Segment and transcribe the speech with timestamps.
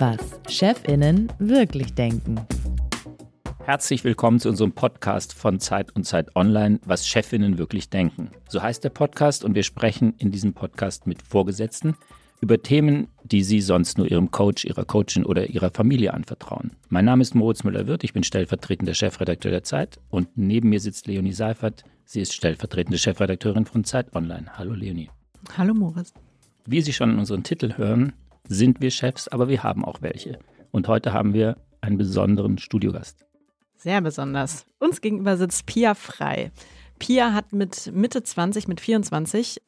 [0.00, 2.40] Was Chefinnen wirklich denken.
[3.60, 8.32] Herzlich willkommen zu unserem Podcast von Zeit und Zeit Online, was Chefinnen wirklich denken.
[8.48, 11.94] So heißt der Podcast und wir sprechen in diesem Podcast mit Vorgesetzten
[12.40, 16.72] über Themen, die sie sonst nur ihrem Coach, ihrer Coachin oder ihrer Familie anvertrauen.
[16.88, 21.06] Mein Name ist Moritz Müller-Wirth, ich bin stellvertretender Chefredakteur der Zeit und neben mir sitzt
[21.06, 21.84] Leonie Seifert.
[22.04, 24.46] Sie ist stellvertretende Chefredakteurin von Zeit Online.
[24.58, 25.10] Hallo Leonie.
[25.56, 26.12] Hallo Moritz.
[26.66, 28.12] Wie Sie schon in unseren Titel hören,
[28.48, 30.38] sind wir Chefs, aber wir haben auch welche.
[30.72, 33.24] Und heute haben wir einen besonderen Studiogast.
[33.76, 34.66] Sehr besonders.
[34.78, 36.50] Uns gegenüber sitzt Pia Frei.
[36.98, 39.62] Pia hat mit Mitte 20, mit 24,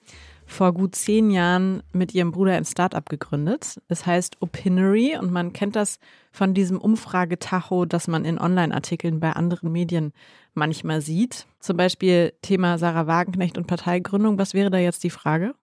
[0.52, 3.80] vor gut zehn Jahren mit ihrem Bruder ein Startup gegründet.
[3.88, 5.98] Es heißt Opinory und man kennt das
[6.30, 10.12] von diesem Umfragetacho, das man in Online-Artikeln bei anderen Medien
[10.54, 11.46] manchmal sieht.
[11.60, 14.38] Zum Beispiel Thema Sarah Wagenknecht und Parteigründung.
[14.38, 15.54] Was wäre da jetzt die Frage?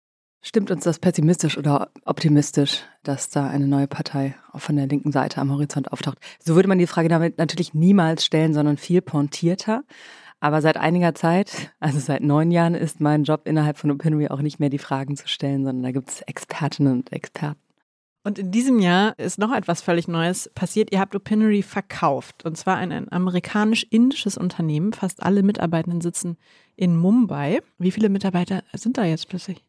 [0.42, 5.12] Stimmt uns das pessimistisch oder optimistisch, dass da eine neue Partei auch von der linken
[5.12, 6.17] Seite am Horizont auftaucht?
[6.40, 9.84] So würde man die Frage damit natürlich niemals stellen, sondern viel pointierter.
[10.40, 14.42] Aber seit einiger Zeit, also seit neun Jahren, ist mein Job innerhalb von Opinory auch
[14.42, 17.59] nicht mehr die Fragen zu stellen, sondern da gibt es Expertinnen und Experten.
[18.23, 20.92] Und in diesem Jahr ist noch etwas völlig Neues passiert.
[20.92, 22.45] Ihr habt Opinory verkauft.
[22.45, 24.94] Und zwar an ein amerikanisch-indisches Unternehmen.
[24.94, 26.38] Fast alle Mitarbeitenden sitzen
[26.76, 27.62] in Mumbai.
[27.78, 29.64] Wie viele Mitarbeiter sind da jetzt plötzlich?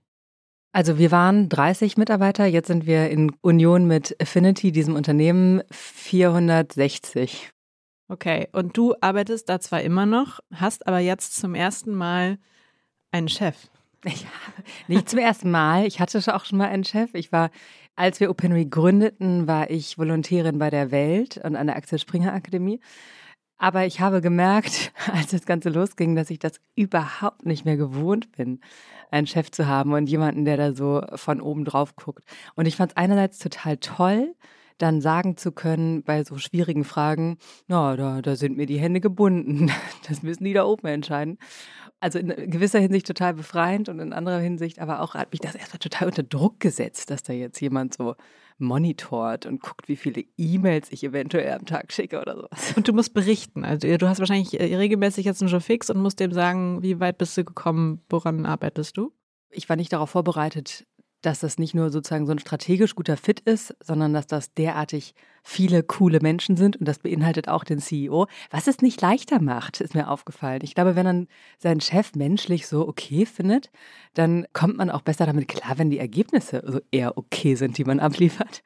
[0.72, 7.50] Also wir waren 30 Mitarbeiter, jetzt sind wir in Union mit Affinity, diesem Unternehmen, 460.
[8.10, 12.38] Okay, und du arbeitest da zwar immer noch, hast aber jetzt zum ersten Mal
[13.12, 13.68] einen Chef.
[14.04, 14.12] Ja,
[14.88, 15.86] nicht zum ersten Mal.
[15.86, 17.10] Ich hatte auch schon mal einen Chef.
[17.14, 17.50] Ich war,
[17.94, 22.32] als wir OpenRe gründeten, war ich Volontärin bei der Welt und an der Axel Springer
[22.32, 22.80] Akademie.
[23.58, 28.32] Aber ich habe gemerkt, als das Ganze losging, dass ich das überhaupt nicht mehr gewohnt
[28.32, 28.60] bin,
[29.12, 32.24] einen Chef zu haben und jemanden, der da so von oben drauf guckt.
[32.56, 34.34] Und ich fand es einerseits total toll,
[34.82, 39.00] dann sagen zu können bei so schwierigen Fragen, na, da, da sind mir die Hände
[39.00, 39.70] gebunden.
[40.08, 41.38] Das müssen die da oben entscheiden.
[42.00, 45.54] Also in gewisser Hinsicht total befreiend und in anderer Hinsicht aber auch hat mich das
[45.54, 48.16] erstmal total unter Druck gesetzt, dass da jetzt jemand so
[48.58, 52.72] monitort und guckt, wie viele E-Mails ich eventuell am Tag schicke oder sowas.
[52.76, 53.64] Und du musst berichten.
[53.64, 57.00] Also du hast wahrscheinlich äh, regelmäßig jetzt einen Job fix und musst dem sagen, wie
[57.00, 59.12] weit bist du gekommen, woran arbeitest du?
[59.50, 60.86] Ich war nicht darauf vorbereitet,
[61.22, 65.14] dass das nicht nur sozusagen so ein strategisch guter Fit ist, sondern dass das derartig
[65.42, 69.80] viele coole Menschen sind und das beinhaltet auch den CEO, was es nicht leichter macht,
[69.80, 70.60] ist mir aufgefallen.
[70.62, 73.70] Ich glaube, wenn man seinen Chef menschlich so okay findet,
[74.14, 77.84] dann kommt man auch besser damit klar, wenn die Ergebnisse so eher okay sind, die
[77.84, 78.62] man abliefert.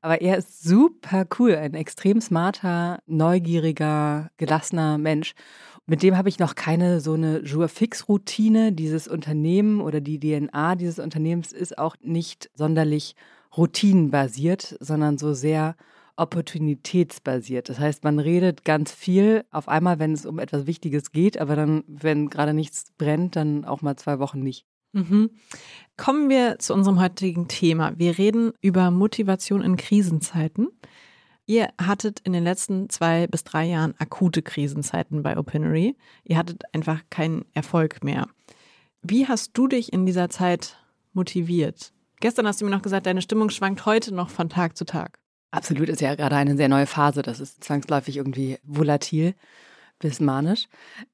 [0.00, 5.34] Aber er ist super cool, ein extrem smarter, neugieriger, gelassener Mensch
[5.86, 8.72] mit dem habe ich noch keine so eine Jour-Fix-Routine.
[8.72, 13.14] Dieses Unternehmen oder die DNA dieses Unternehmens ist auch nicht sonderlich
[13.56, 15.76] routinenbasiert, sondern so sehr
[16.16, 17.68] opportunitätsbasiert.
[17.68, 21.56] Das heißt, man redet ganz viel auf einmal, wenn es um etwas Wichtiges geht, aber
[21.56, 24.64] dann, wenn gerade nichts brennt, dann auch mal zwei Wochen nicht.
[24.92, 25.30] Mhm.
[25.96, 27.92] Kommen wir zu unserem heutigen Thema.
[27.98, 30.68] Wir reden über Motivation in Krisenzeiten.
[31.46, 35.96] Ihr hattet in den letzten zwei bis drei Jahren akute Krisenzeiten bei Opinory.
[36.24, 38.26] Ihr hattet einfach keinen Erfolg mehr.
[39.02, 40.76] Wie hast du dich in dieser Zeit
[41.12, 41.92] motiviert?
[42.18, 45.20] Gestern hast du mir noch gesagt, deine Stimmung schwankt heute noch von Tag zu Tag.
[45.52, 47.22] Absolut, ist ja gerade eine sehr neue Phase.
[47.22, 49.34] Das ist zwangsläufig irgendwie volatil
[49.98, 50.68] bis manisch.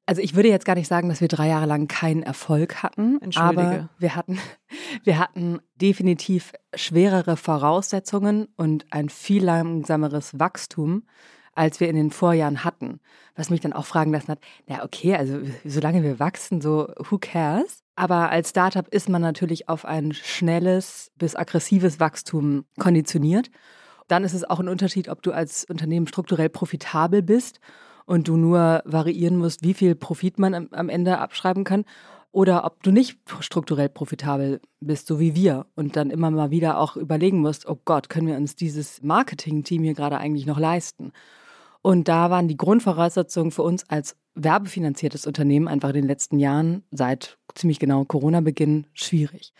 [0.06, 3.20] Also ich würde jetzt gar nicht sagen, dass wir drei Jahre lang keinen Erfolg hatten,
[3.37, 4.38] aber wir hatten,
[5.04, 11.04] wir hatten definitiv schwerere Voraussetzungen und ein viel langsameres Wachstum,
[11.54, 13.00] als wir in den Vorjahren hatten.
[13.37, 17.19] Was mich dann auch fragen lassen hat, na okay, also solange wir wachsen, so who
[17.19, 17.82] cares?
[17.94, 23.50] Aber als Startup ist man natürlich auf ein schnelles bis aggressives Wachstum konditioniert.
[24.09, 27.60] Dann ist es auch ein Unterschied, ob du als Unternehmen strukturell profitabel bist
[28.12, 31.86] und du nur variieren musst, wie viel Profit man am, am Ende abschreiben kann
[32.30, 36.78] oder ob du nicht strukturell profitabel bist, so wie wir und dann immer mal wieder
[36.78, 41.12] auch überlegen musst, oh Gott, können wir uns dieses Marketing-Team hier gerade eigentlich noch leisten?
[41.80, 46.84] Und da waren die Grundvoraussetzungen für uns als werbefinanziertes Unternehmen einfach in den letzten Jahren
[46.91, 49.54] seit ziemlich genau Corona-Beginn schwierig.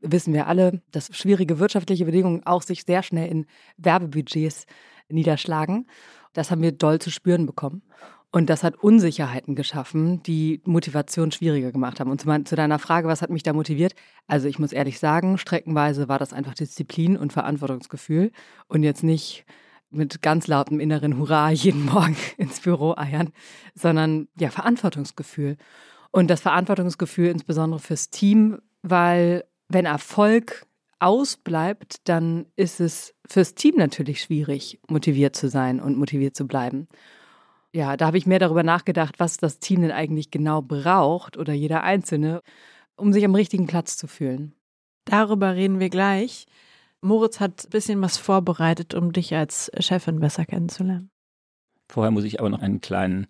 [0.00, 3.44] Wissen wir alle, dass schwierige wirtschaftliche Bedingungen auch sich sehr schnell in
[3.76, 4.64] Werbebudgets
[5.10, 5.86] niederschlagen.
[6.32, 7.82] Das haben wir doll zu spüren bekommen.
[8.30, 12.10] Und das hat Unsicherheiten geschaffen, die Motivation schwieriger gemacht haben.
[12.10, 13.94] Und zu, deiner Frage, was hat mich da motiviert?
[14.26, 18.30] Also ich muss ehrlich sagen, streckenweise war das einfach Disziplin und Verantwortungsgefühl
[18.66, 19.46] und jetzt nicht
[19.90, 23.32] mit ganz lautem inneren Hurra jeden Morgen ins Büro eiern,
[23.74, 25.56] sondern ja, Verantwortungsgefühl.
[26.10, 30.66] Und das Verantwortungsgefühl insbesondere fürs Team, weil wenn Erfolg
[31.00, 36.88] ausbleibt, dann ist es fürs Team natürlich schwierig, motiviert zu sein und motiviert zu bleiben.
[37.72, 41.52] Ja, da habe ich mehr darüber nachgedacht, was das Team denn eigentlich genau braucht oder
[41.52, 42.42] jeder Einzelne,
[42.96, 44.54] um sich am richtigen Platz zu fühlen.
[45.04, 46.46] Darüber reden wir gleich.
[47.00, 51.10] Moritz hat ein bisschen was vorbereitet, um dich als Chefin besser kennenzulernen.
[51.88, 53.28] Vorher muss ich aber noch einen kleinen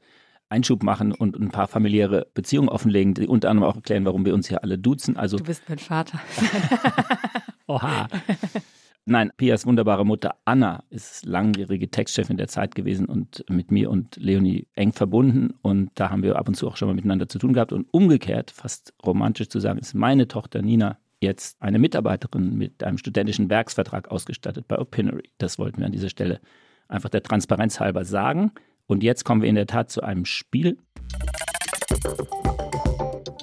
[0.48, 4.34] Einschub machen und ein paar familiäre Beziehungen offenlegen, die unter anderem auch erklären, warum wir
[4.34, 5.16] uns hier alle duzen.
[5.16, 6.18] Also, du bist mein Vater.
[7.68, 8.08] Oha.
[9.04, 14.16] Nein, Pias wunderbare Mutter Anna ist langjährige Textchefin der Zeit gewesen und mit mir und
[14.16, 15.54] Leonie eng verbunden.
[15.62, 17.72] Und da haben wir ab und zu auch schon mal miteinander zu tun gehabt.
[17.72, 22.98] Und umgekehrt, fast romantisch zu sagen, ist meine Tochter Nina jetzt eine Mitarbeiterin mit einem
[22.98, 25.30] studentischen Werksvertrag ausgestattet bei Opinory.
[25.38, 26.40] Das wollten wir an dieser Stelle
[26.86, 28.52] einfach der Transparenz halber sagen.
[28.86, 30.78] Und jetzt kommen wir in der Tat zu einem Spiel.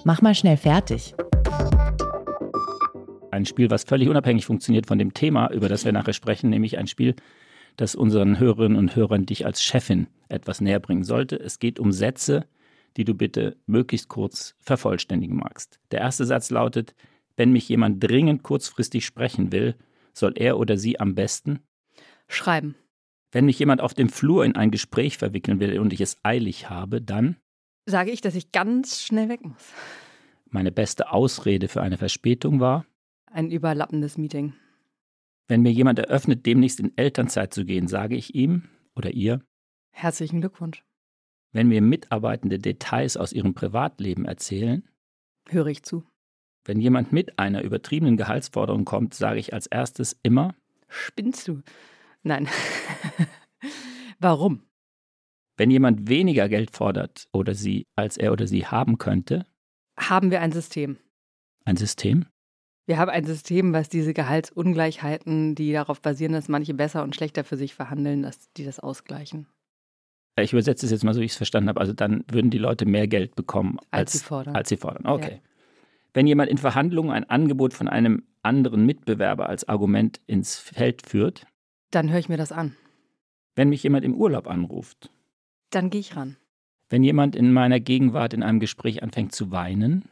[0.03, 1.15] Mach mal schnell fertig.
[3.35, 6.77] Ein Spiel, was völlig unabhängig funktioniert von dem Thema, über das wir nachher sprechen, nämlich
[6.77, 7.15] ein Spiel,
[7.75, 11.37] das unseren Hörerinnen und Hörern dich als Chefin etwas näher bringen sollte.
[11.37, 12.47] Es geht um Sätze,
[12.95, 15.81] die du bitte möglichst kurz vervollständigen magst.
[15.91, 16.95] Der erste Satz lautet,
[17.35, 19.75] wenn mich jemand dringend kurzfristig sprechen will,
[20.13, 21.59] soll er oder sie am besten
[22.29, 22.75] schreiben.
[23.33, 26.69] Wenn mich jemand auf dem Flur in ein Gespräch verwickeln will und ich es eilig
[26.69, 27.35] habe, dann
[27.85, 29.73] sage ich, dass ich ganz schnell weg muss.
[30.49, 32.85] Meine beste Ausrede für eine Verspätung war
[33.35, 34.53] ein überlappendes Meeting.
[35.47, 39.41] Wenn mir jemand eröffnet, demnächst in Elternzeit zu gehen, sage ich ihm oder ihr
[39.91, 40.83] Herzlichen Glückwunsch.
[41.51, 44.87] Wenn mir Mitarbeitende Details aus ihrem Privatleben erzählen,
[45.47, 46.03] höre ich zu.
[46.65, 50.55] Wenn jemand mit einer übertriebenen Gehaltsforderung kommt, sage ich als erstes immer
[50.87, 51.61] Spinnst du?
[52.23, 52.47] Nein.
[54.19, 54.63] Warum?
[55.57, 59.45] Wenn jemand weniger Geld fordert oder sie, als er oder sie haben könnte,
[59.97, 60.97] haben wir ein System.
[61.63, 62.25] Ein System?
[62.85, 67.43] Wir haben ein System, was diese Gehaltsungleichheiten, die darauf basieren, dass manche besser und schlechter
[67.43, 69.47] für sich verhandeln, dass die das ausgleichen.
[70.37, 71.79] Ich übersetze es jetzt mal so, wie ich es verstanden habe.
[71.79, 74.55] Also dann würden die Leute mehr Geld bekommen, als, als sie fordern.
[74.55, 75.05] Als sie fordern.
[75.05, 75.31] Okay.
[75.35, 75.49] Ja.
[76.13, 81.47] Wenn jemand in Verhandlungen ein Angebot von einem anderen Mitbewerber als Argument ins Feld führt,
[81.91, 82.75] dann höre ich mir das an.
[83.55, 85.09] Wenn mich jemand im Urlaub anruft,
[85.71, 86.37] dann gehe ich ran.
[86.89, 90.05] Wenn jemand in meiner Gegenwart in einem Gespräch anfängt zu weinen,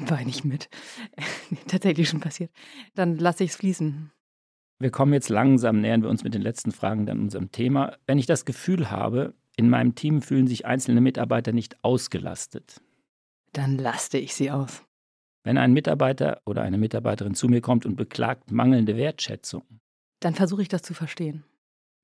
[0.00, 0.68] weine ich mit.
[1.66, 2.50] Tatsächlich schon passiert.
[2.94, 4.10] Dann lasse ich es fließen.
[4.78, 7.96] Wir kommen jetzt langsam, nähern wir uns mit den letzten Fragen dann unserem Thema.
[8.06, 12.82] Wenn ich das Gefühl habe, in meinem Team fühlen sich einzelne Mitarbeiter nicht ausgelastet,
[13.52, 14.84] dann laste ich sie aus.
[15.44, 19.62] Wenn ein Mitarbeiter oder eine Mitarbeiterin zu mir kommt und beklagt mangelnde Wertschätzung,
[20.20, 21.44] dann versuche ich das zu verstehen.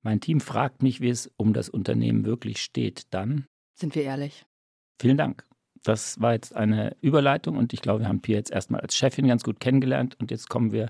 [0.01, 4.45] Mein Team fragt mich, wie es um das Unternehmen wirklich steht, dann sind wir ehrlich.
[4.99, 5.45] Vielen Dank.
[5.83, 9.27] Das war jetzt eine Überleitung und ich glaube, wir haben Pia jetzt erstmal als Chefin
[9.27, 10.89] ganz gut kennengelernt und jetzt kommen wir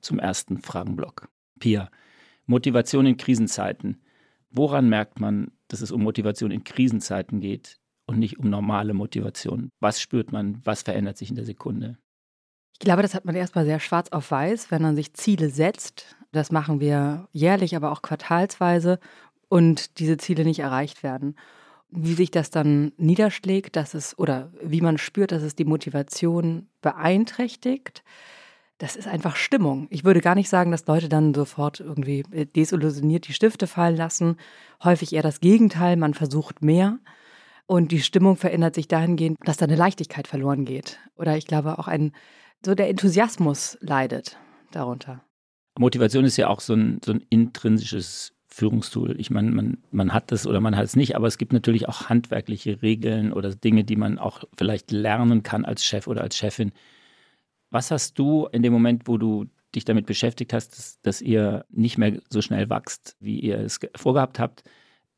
[0.00, 1.28] zum ersten Fragenblock.
[1.58, 1.90] Pia,
[2.46, 4.00] Motivation in Krisenzeiten.
[4.50, 9.70] Woran merkt man, dass es um Motivation in Krisenzeiten geht und nicht um normale Motivation?
[9.78, 10.60] Was spürt man?
[10.64, 11.98] Was verändert sich in der Sekunde?
[12.72, 16.16] Ich glaube, das hat man erstmal sehr schwarz auf weiß, wenn man sich Ziele setzt.
[16.32, 18.98] Das machen wir jährlich, aber auch quartalsweise
[19.48, 21.36] und diese Ziele nicht erreicht werden
[21.90, 26.68] wie sich das dann niederschlägt, dass es oder wie man spürt, dass es die Motivation
[26.82, 28.02] beeinträchtigt,
[28.78, 29.88] das ist einfach Stimmung.
[29.90, 32.22] Ich würde gar nicht sagen, dass Leute dann sofort irgendwie
[32.56, 34.36] desillusioniert die Stifte fallen lassen.
[34.82, 36.98] Häufig eher das Gegenteil, man versucht mehr.
[37.66, 40.98] Und die Stimmung verändert sich dahingehend, dass da eine Leichtigkeit verloren geht.
[41.14, 42.12] Oder ich glaube auch ein,
[42.64, 44.38] so der Enthusiasmus leidet
[44.70, 45.22] darunter.
[45.78, 49.18] Motivation ist ja auch so ein, so ein intrinsisches Führungstool.
[49.18, 51.88] Ich meine, man, man hat das oder man hat es nicht, aber es gibt natürlich
[51.88, 56.36] auch handwerkliche Regeln oder Dinge, die man auch vielleicht lernen kann als Chef oder als
[56.36, 56.72] Chefin.
[57.70, 61.64] Was hast du in dem Moment, wo du dich damit beschäftigt hast, dass, dass ihr
[61.70, 64.62] nicht mehr so schnell wächst, wie ihr es vorgehabt habt,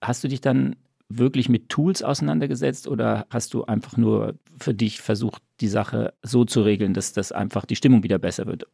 [0.00, 0.76] hast du dich dann
[1.08, 6.44] wirklich mit Tools auseinandergesetzt oder hast du einfach nur für dich versucht, die Sache so
[6.44, 8.68] zu regeln, dass das einfach die Stimmung wieder besser wird?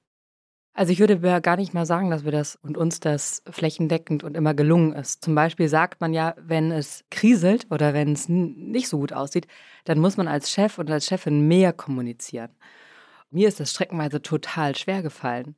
[0.78, 4.36] Also ich würde gar nicht mal sagen, dass wir das und uns das flächendeckend und
[4.36, 5.24] immer gelungen ist.
[5.24, 9.48] Zum Beispiel sagt man ja, wenn es kriselt oder wenn es nicht so gut aussieht,
[9.86, 12.50] dann muss man als Chef und als Chefin mehr kommunizieren.
[13.32, 15.56] Mir ist das streckenweise total schwer gefallen,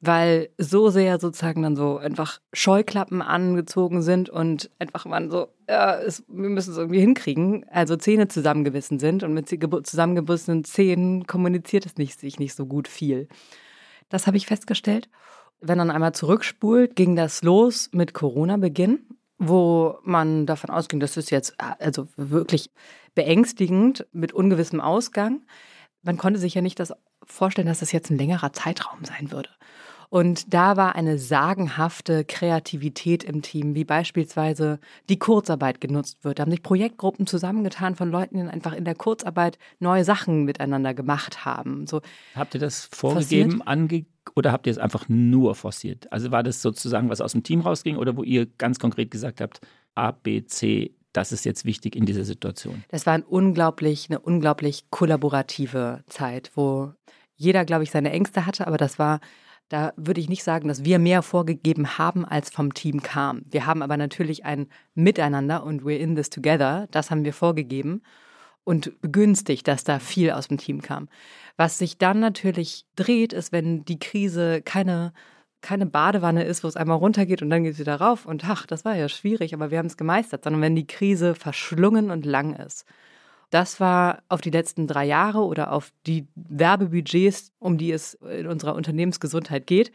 [0.00, 6.00] weil so sehr sozusagen dann so einfach Scheuklappen angezogen sind und einfach man so, ja,
[6.00, 11.84] es, wir müssen es irgendwie hinkriegen, also Zähne zusammengebissen sind und mit zusammengebissenen Zähnen kommuniziert
[11.84, 13.28] es nicht, sich nicht so gut viel.
[14.08, 15.08] Das habe ich festgestellt.
[15.60, 19.06] wenn man einmal zurückspult, ging das los mit Corona-Beginn,
[19.38, 22.70] wo man davon ausging, das ist jetzt also wirklich
[23.14, 25.42] beängstigend mit ungewissem Ausgang.
[26.02, 26.92] Man konnte sich ja nicht das
[27.24, 29.48] vorstellen, dass das jetzt ein längerer Zeitraum sein würde.
[30.14, 34.78] Und da war eine sagenhafte Kreativität im Team, wie beispielsweise
[35.08, 36.38] die Kurzarbeit genutzt wird.
[36.38, 40.94] Da haben sich Projektgruppen zusammengetan von Leuten, die einfach in der Kurzarbeit neue Sachen miteinander
[40.94, 41.88] gemacht haben.
[41.88, 42.00] So
[42.36, 44.06] Habt ihr das vorgegeben, ange
[44.36, 46.12] oder habt ihr es einfach nur forciert?
[46.12, 49.40] Also war das sozusagen, was aus dem Team rausging oder wo ihr ganz konkret gesagt
[49.40, 49.62] habt,
[49.96, 52.84] A, B, C, das ist jetzt wichtig in dieser Situation?
[52.86, 56.92] Das war ein unglaublich, eine unglaublich kollaborative Zeit, wo
[57.34, 59.18] jeder, glaube ich, seine Ängste hatte, aber das war
[59.68, 63.42] da würde ich nicht sagen, dass wir mehr vorgegeben haben, als vom Team kam.
[63.50, 66.86] Wir haben aber natürlich ein Miteinander und we're in this together.
[66.90, 68.02] Das haben wir vorgegeben
[68.64, 71.08] und begünstigt, dass da viel aus dem Team kam.
[71.56, 75.12] Was sich dann natürlich dreht, ist, wenn die Krise keine
[75.64, 78.66] keine Badewanne ist, wo es einmal runtergeht und dann geht es wieder rauf und ach,
[78.66, 82.26] das war ja schwierig, aber wir haben es gemeistert, sondern wenn die Krise verschlungen und
[82.26, 82.84] lang ist.
[83.54, 88.48] Das war auf die letzten drei Jahre oder auf die Werbebudgets, um die es in
[88.48, 89.92] unserer Unternehmensgesundheit geht,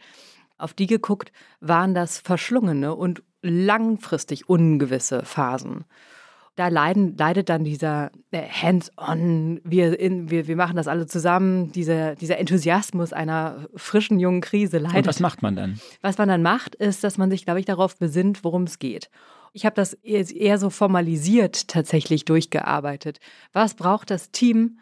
[0.56, 5.84] auf die geguckt, waren das verschlungene und langfristig ungewisse Phasen.
[6.56, 12.14] Da leiden, leidet dann dieser äh, Hands-on, wir, wir, wir machen das alle zusammen, dieser,
[12.14, 14.96] dieser Enthusiasmus einer frischen jungen Krise leidet.
[15.00, 15.78] Und was macht man dann?
[16.00, 19.10] Was man dann macht, ist, dass man sich, glaube ich, darauf besinnt, worum es geht.
[19.52, 23.18] Ich habe das eher so formalisiert tatsächlich durchgearbeitet.
[23.52, 24.78] Was braucht das Team?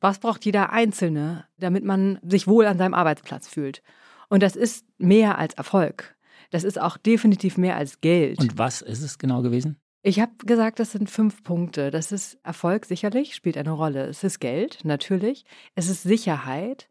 [0.00, 3.82] Was braucht jeder Einzelne, damit man sich wohl an seinem Arbeitsplatz fühlt?
[4.28, 6.16] Und das ist mehr als Erfolg.
[6.50, 8.38] Das ist auch definitiv mehr als Geld.
[8.38, 9.76] Und was ist es genau gewesen?
[10.02, 11.90] Ich habe gesagt, das sind fünf Punkte.
[11.90, 14.06] Das ist Erfolg sicherlich, spielt eine Rolle.
[14.06, 15.44] Es ist Geld, natürlich.
[15.74, 16.88] Es ist Sicherheit.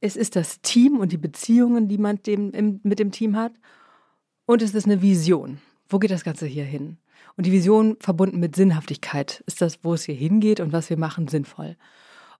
[0.00, 3.54] Es ist das Team und die Beziehungen, die man dem, im, mit dem Team hat.
[4.46, 5.58] Und es ist eine Vision
[5.88, 6.98] wo geht das Ganze hier hin?
[7.36, 10.98] Und die Vision verbunden mit Sinnhaftigkeit, ist das, wo es hier hingeht und was wir
[10.98, 11.76] machen, sinnvoll?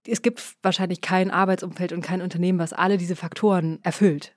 [0.07, 4.35] Es gibt wahrscheinlich kein Arbeitsumfeld und kein Unternehmen, was alle diese Faktoren erfüllt.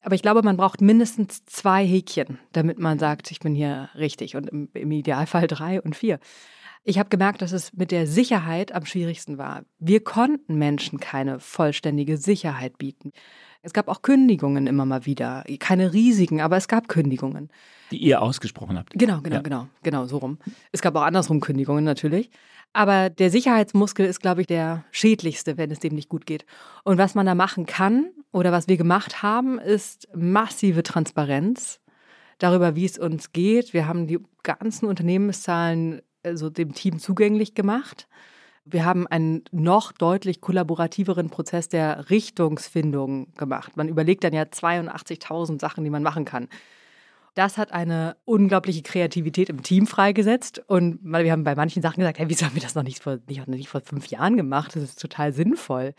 [0.00, 4.36] Aber ich glaube, man braucht mindestens zwei Häkchen, damit man sagt, ich bin hier richtig
[4.36, 6.20] und im, im Idealfall drei und vier.
[6.84, 9.64] Ich habe gemerkt, dass es mit der Sicherheit am schwierigsten war.
[9.78, 13.12] Wir konnten Menschen keine vollständige Sicherheit bieten.
[13.62, 15.44] Es gab auch Kündigungen immer mal wieder.
[15.58, 17.50] Keine riesigen, aber es gab Kündigungen.
[17.90, 18.92] Die ihr ausgesprochen habt.
[18.94, 19.42] Genau, genau, ja.
[19.42, 20.38] genau, genau, so rum.
[20.72, 22.30] Es gab auch andersrum Kündigungen natürlich.
[22.72, 26.44] Aber der Sicherheitsmuskel ist, glaube ich, der schädlichste, wenn es dem nicht gut geht.
[26.84, 31.80] Und was man da machen kann oder was wir gemacht haben, ist massive Transparenz
[32.38, 33.72] darüber, wie es uns geht.
[33.72, 38.08] Wir haben die ganzen Unternehmenszahlen also dem Team zugänglich gemacht.
[38.70, 43.76] Wir haben einen noch deutlich kollaborativeren Prozess der Richtungsfindung gemacht.
[43.76, 46.48] Man überlegt dann ja 82.000 Sachen, die man machen kann.
[47.34, 50.62] Das hat eine unglaubliche Kreativität im Team freigesetzt.
[50.66, 53.18] Und wir haben bei manchen Sachen gesagt, hey, wieso haben wir das noch nicht vor,
[53.28, 54.74] nicht, nicht vor fünf Jahren gemacht?
[54.74, 55.94] Das ist total sinnvoll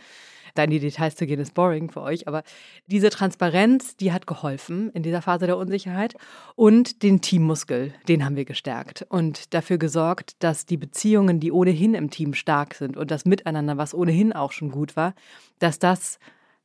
[0.55, 2.27] da in die Details zu gehen, ist boring für euch.
[2.27, 2.43] Aber
[2.87, 6.15] diese Transparenz, die hat geholfen in dieser Phase der Unsicherheit.
[6.55, 11.93] Und den Teammuskel, den haben wir gestärkt und dafür gesorgt, dass die Beziehungen, die ohnehin
[11.93, 15.13] im Team stark sind und das Miteinander, was ohnehin auch schon gut war,
[15.59, 16.19] dass das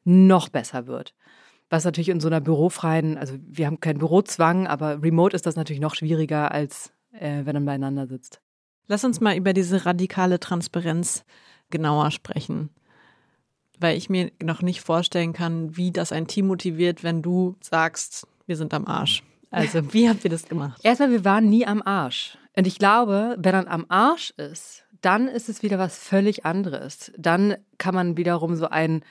[0.04, 1.14] noch besser wird.
[1.70, 5.56] Was natürlich in so einer bürofreien, also wir haben keinen Bürozwang, aber remote ist das
[5.56, 8.40] natürlich noch schwieriger, als äh, wenn man beieinander sitzt.
[8.86, 11.24] Lass uns mal über diese radikale Transparenz
[11.70, 12.70] genauer sprechen
[13.80, 18.26] weil ich mir noch nicht vorstellen kann, wie das ein Team motiviert, wenn du sagst,
[18.46, 19.22] wir sind am Arsch.
[19.50, 20.80] Also, wie habt ihr das gemacht?
[20.82, 22.36] Erstmal, wir waren nie am Arsch.
[22.56, 27.12] Und ich glaube, wenn man am Arsch ist, dann ist es wieder was völlig anderes.
[27.16, 29.04] Dann kann man wiederum so einen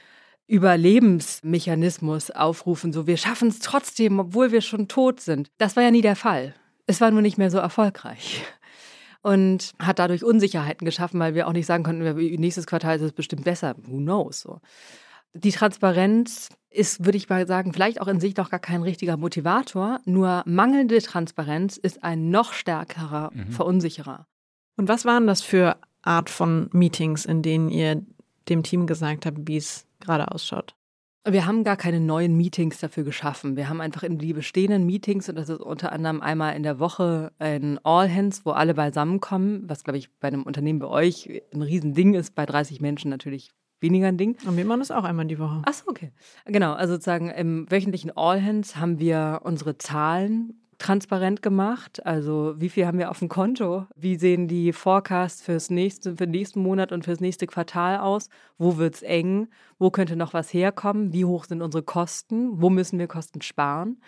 [0.48, 5.50] Überlebensmechanismus aufrufen, so wir schaffen es trotzdem, obwohl wir schon tot sind.
[5.58, 6.54] Das war ja nie der Fall.
[6.86, 8.44] Es war nur nicht mehr so erfolgreich
[9.24, 12.04] und hat dadurch Unsicherheiten geschaffen, weil wir auch nicht sagen konnten,
[12.40, 13.76] nächstes Quartal ist es bestimmt besser.
[13.88, 14.42] Who knows?
[14.42, 14.60] So.
[15.34, 19.16] Die Transparenz ist, würde ich mal sagen, vielleicht auch in sich noch gar kein richtiger
[19.16, 20.02] Motivator.
[20.06, 23.52] Nur mangelnde Transparenz ist ein noch stärkerer mhm.
[23.52, 24.28] Verunsicherer.
[24.76, 28.04] Und was waren das für Art von Meetings, in denen ihr
[28.50, 30.76] dem Team gesagt habt, wie es gerade ausschaut?
[31.26, 33.56] Wir haben gar keine neuen Meetings dafür geschaffen.
[33.56, 36.80] Wir haben einfach in die bestehenden Meetings, und das ist unter anderem einmal in der
[36.80, 41.42] Woche ein All Hands, wo alle beisammenkommen, was, glaube ich, bei einem Unternehmen bei euch
[41.54, 44.38] ein Riesending ist, bei 30 Menschen natürlich weniger ein Ding.
[44.46, 45.62] Und wir machen das auch einmal die Woche.
[45.66, 46.12] Ach so, okay.
[46.46, 52.06] Genau, also sozusagen im wöchentlichen All Hands haben wir unsere Zahlen transparent gemacht.
[52.06, 53.88] Also wie viel haben wir auf dem Konto?
[53.96, 58.30] Wie sehen die Forecasts fürs nächste, für den nächsten Monat und fürs nächste Quartal aus?
[58.58, 59.48] Wo wird es eng?
[59.80, 61.14] Wo könnte noch was herkommen?
[61.14, 62.62] Wie hoch sind unsere Kosten?
[62.62, 64.02] Wo müssen wir Kosten sparen?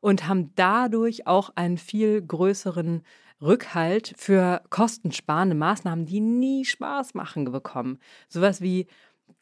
[0.00, 3.02] Und haben dadurch auch einen viel größeren
[3.40, 7.98] Rückhalt für kostensparende Maßnahmen, die nie Spaß machen, bekommen.
[8.28, 8.86] Sowas wie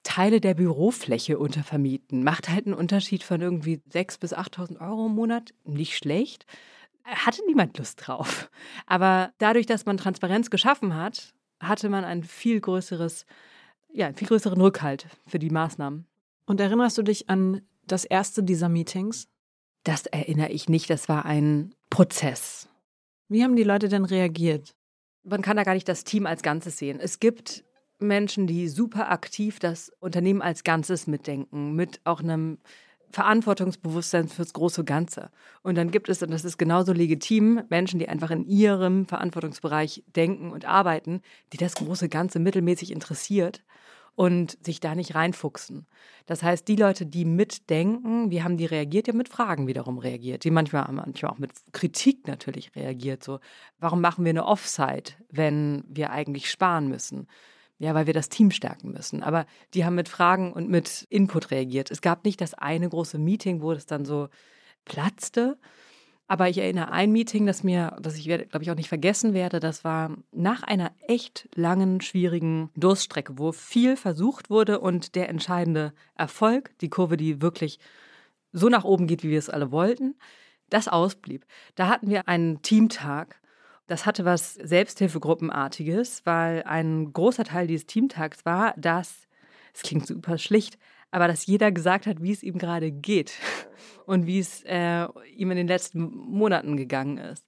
[0.03, 2.25] Teile der Bürofläche untervermieten.
[2.25, 5.53] Macht halt einen Unterschied von irgendwie 6.000 bis 8.000 Euro im Monat.
[5.65, 6.47] Nicht schlecht.
[7.05, 8.51] Hatte niemand Lust drauf.
[8.87, 13.27] Aber dadurch, dass man Transparenz geschaffen hat, hatte man ein viel größeres,
[13.93, 16.07] ja, einen viel größeren Rückhalt für die Maßnahmen.
[16.47, 19.29] Und erinnerst du dich an das erste dieser Meetings?
[19.85, 20.91] Das erinnere ich nicht.
[20.91, 22.69] Das war ein Prozess.
[23.29, 24.75] Wie haben die Leute denn reagiert?
[25.25, 26.99] Man kann da gar nicht das Team als Ganzes sehen.
[27.01, 27.65] Es gibt
[28.03, 32.59] Menschen, die super aktiv das Unternehmen als Ganzes mitdenken, mit auch einem
[33.13, 35.31] Verantwortungsbewusstsein fürs große Ganze.
[35.63, 40.03] Und dann gibt es, und das ist genauso legitim, Menschen, die einfach in ihrem Verantwortungsbereich
[40.17, 41.21] denken und arbeiten,
[41.53, 43.63] die das große Ganze mittelmäßig interessiert
[44.15, 45.87] und sich da nicht reinfuchsen.
[46.27, 49.07] Das heißt, die Leute, die mitdenken, wie haben die reagiert?
[49.07, 50.45] Ja, mit Fragen wiederum reagiert.
[50.45, 53.23] Die manchmal, manchmal auch mit Kritik natürlich reagiert.
[53.25, 53.41] So,
[53.79, 57.27] warum machen wir eine Offside, wenn wir eigentlich sparen müssen?
[57.83, 59.25] Ja, weil wir das Team stärken müssen.
[59.25, 61.91] Aber die haben mit Fragen und mit Input reagiert.
[61.91, 64.29] Es gab nicht das eine große Meeting, wo es dann so
[64.85, 65.59] platzte.
[66.29, 69.59] Aber ich erinnere ein Meeting, das mir, das ich, glaube ich, auch nicht vergessen werde.
[69.59, 75.93] Das war nach einer echt langen, schwierigen Durststrecke, wo viel versucht wurde und der entscheidende
[76.15, 77.81] Erfolg, die Kurve, die wirklich
[78.53, 80.15] so nach oben geht, wie wir es alle wollten,
[80.71, 81.47] das ausblieb.
[81.75, 83.42] Da hatten wir einen Teamtag
[83.87, 89.27] das hatte was Selbsthilfegruppenartiges, weil ein großer Teil dieses Teamtags war, dass,
[89.75, 90.79] es klingt super schlicht,
[91.11, 93.35] aber dass jeder gesagt hat, wie es ihm gerade geht
[94.07, 97.47] und wie es äh, ihm in den letzten Monaten gegangen ist.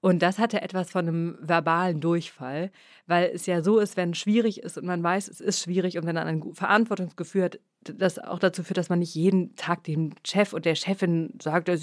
[0.00, 2.70] Und das hatte etwas von einem verbalen Durchfall,
[3.06, 5.98] weil es ja so ist, wenn es schwierig ist und man weiß, es ist schwierig
[5.98, 7.50] und wenn dann ein Verantwortungsgefühl
[7.82, 11.68] das auch dazu führt, dass man nicht jeden Tag dem Chef und der Chefin sagt,
[11.68, 11.82] es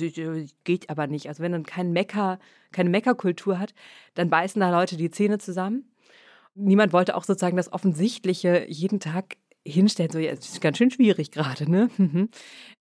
[0.64, 1.28] geht aber nicht.
[1.28, 2.40] Also wenn man kein Mecker,
[2.72, 3.74] keine Meckerkultur hat,
[4.14, 5.86] dann beißen da Leute die Zähne zusammen.
[6.54, 9.38] Niemand wollte auch sozusagen das Offensichtliche jeden Tag
[9.72, 11.90] hinstellen, so, ja, es ist ganz schön schwierig gerade, ne?
[11.98, 12.30] Mhm.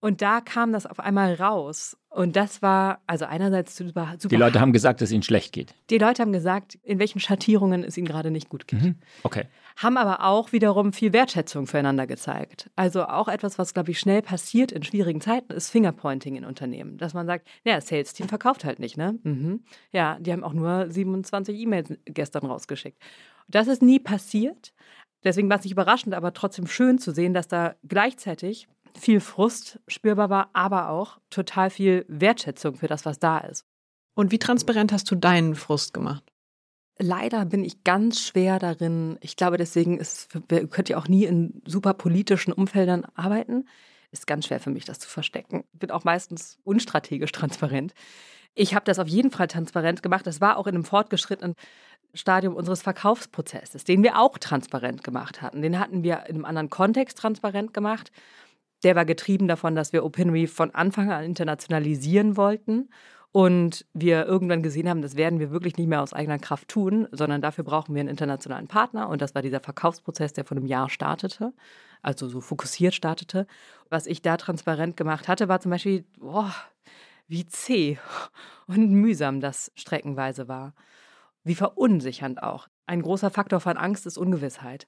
[0.00, 1.96] Und da kam das auf einmal raus.
[2.10, 4.28] Und das war, also einerseits super, super.
[4.28, 5.74] Die Leute haben gesagt, dass es ihnen schlecht geht.
[5.90, 8.82] Die Leute haben gesagt, in welchen Schattierungen es ihnen gerade nicht gut geht.
[8.82, 8.94] Mhm.
[9.22, 9.44] Okay.
[9.76, 12.70] Haben aber auch wiederum viel Wertschätzung füreinander gezeigt.
[12.76, 16.96] Also auch etwas, was, glaube ich, schnell passiert in schwierigen Zeiten, ist Fingerpointing in Unternehmen.
[16.96, 19.18] Dass man sagt, ja, das Sales-Team verkauft halt nicht, ne?
[19.22, 19.64] Mhm.
[19.92, 22.98] Ja, die haben auch nur 27 E-Mails gestern rausgeschickt.
[23.48, 24.72] Das ist nie passiert.
[25.24, 29.80] Deswegen war es nicht überraschend, aber trotzdem schön zu sehen, dass da gleichzeitig viel Frust
[29.88, 33.64] spürbar war, aber auch total viel Wertschätzung für das, was da ist.
[34.14, 36.24] Und wie transparent hast du deinen Frust gemacht?
[36.98, 39.18] Leider bin ich ganz schwer darin.
[39.20, 43.68] Ich glaube, deswegen ist, könnt ihr auch nie in super politischen Umfeldern arbeiten.
[44.10, 45.64] Ist ganz schwer für mich, das zu verstecken.
[45.74, 47.92] Ich bin auch meistens unstrategisch transparent.
[48.54, 50.26] Ich habe das auf jeden Fall transparent gemacht.
[50.26, 51.54] Das war auch in einem fortgeschrittenen
[52.16, 55.62] Stadium unseres Verkaufsprozesses, den wir auch transparent gemacht hatten.
[55.62, 58.10] Den hatten wir in einem anderen Kontext transparent gemacht.
[58.82, 62.88] Der war getrieben davon, dass wir OpenRe von Anfang an internationalisieren wollten
[63.32, 67.06] und wir irgendwann gesehen haben, das werden wir wirklich nicht mehr aus eigener Kraft tun,
[67.12, 69.08] sondern dafür brauchen wir einen internationalen Partner.
[69.08, 71.52] Und das war dieser Verkaufsprozess, der vor einem Jahr startete,
[72.00, 73.46] also so fokussiert startete.
[73.90, 76.54] Was ich da transparent gemacht hatte, war zum Beispiel, boah,
[77.28, 77.98] wie zäh
[78.66, 80.72] und mühsam das streckenweise war
[81.46, 82.68] wie verunsichernd auch.
[82.86, 84.86] Ein großer Faktor von Angst ist Ungewissheit.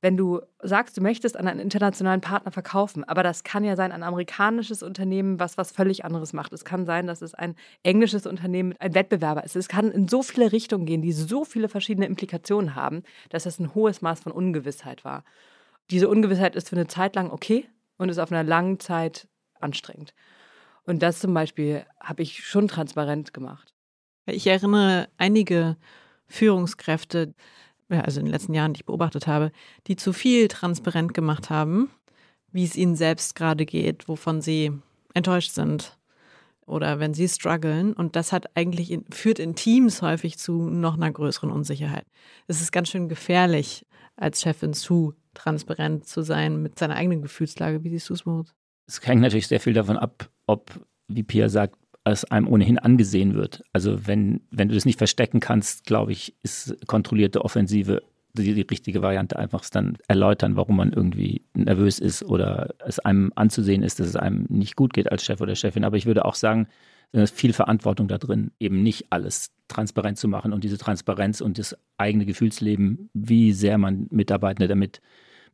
[0.00, 3.92] Wenn du sagst, du möchtest an einen internationalen Partner verkaufen, aber das kann ja sein
[3.92, 6.52] ein amerikanisches Unternehmen, was was völlig anderes macht.
[6.52, 9.54] Es kann sein, dass es ein englisches Unternehmen, ein Wettbewerber ist.
[9.54, 13.60] Es kann in so viele Richtungen gehen, die so viele verschiedene Implikationen haben, dass es
[13.60, 15.22] ein hohes Maß von Ungewissheit war.
[15.88, 19.28] Diese Ungewissheit ist für eine Zeit lang okay und ist auf einer langen Zeit
[19.60, 20.14] anstrengend.
[20.84, 23.71] Und das zum Beispiel habe ich schon transparent gemacht.
[24.26, 25.76] Ich erinnere einige
[26.26, 27.34] Führungskräfte,
[27.88, 29.52] also in den letzten Jahren, die ich beobachtet habe,
[29.86, 31.90] die zu viel transparent gemacht haben,
[32.52, 34.72] wie es ihnen selbst gerade geht, wovon sie
[35.14, 35.98] enttäuscht sind
[36.66, 37.92] oder wenn sie strugglen.
[37.92, 42.06] Und das hat eigentlich in, führt in Teams häufig zu noch einer größeren Unsicherheit.
[42.46, 43.84] Es ist ganz schön gefährlich,
[44.16, 47.82] als Chefin zu transparent zu sein mit seiner eigenen Gefühlslage.
[47.82, 48.54] Wie siehst du es, Moritz?
[48.86, 50.70] Es hängt natürlich sehr viel davon ab, ob,
[51.08, 53.62] wie Pia sagt, es einem ohnehin angesehen wird.
[53.72, 58.02] Also wenn, wenn du das nicht verstecken kannst, glaube ich, ist kontrollierte Offensive
[58.34, 63.32] die, die richtige Variante einfach dann erläutern, warum man irgendwie nervös ist oder es einem
[63.36, 65.84] anzusehen ist, dass es einem nicht gut geht als Chef oder Chefin.
[65.84, 66.66] Aber ich würde auch sagen,
[67.12, 71.42] es ist viel Verantwortung da drin, eben nicht alles transparent zu machen und diese Transparenz
[71.42, 75.02] und das eigene Gefühlsleben, wie sehr man Mitarbeitende damit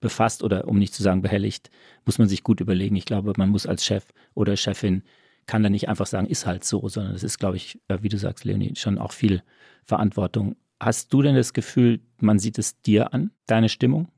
[0.00, 1.70] befasst oder um nicht zu sagen behelligt,
[2.04, 2.94] muss man sich gut überlegen.
[2.94, 5.02] Ich glaube, man muss als Chef oder Chefin
[5.48, 8.08] kann da nicht einfach sagen, ist halt so, sondern es ist, glaube ich, äh, wie
[8.08, 9.42] du sagst, Leonie, schon auch viel
[9.82, 10.54] Verantwortung.
[10.78, 14.08] Hast du denn das Gefühl, man sieht es dir an, deine Stimmung?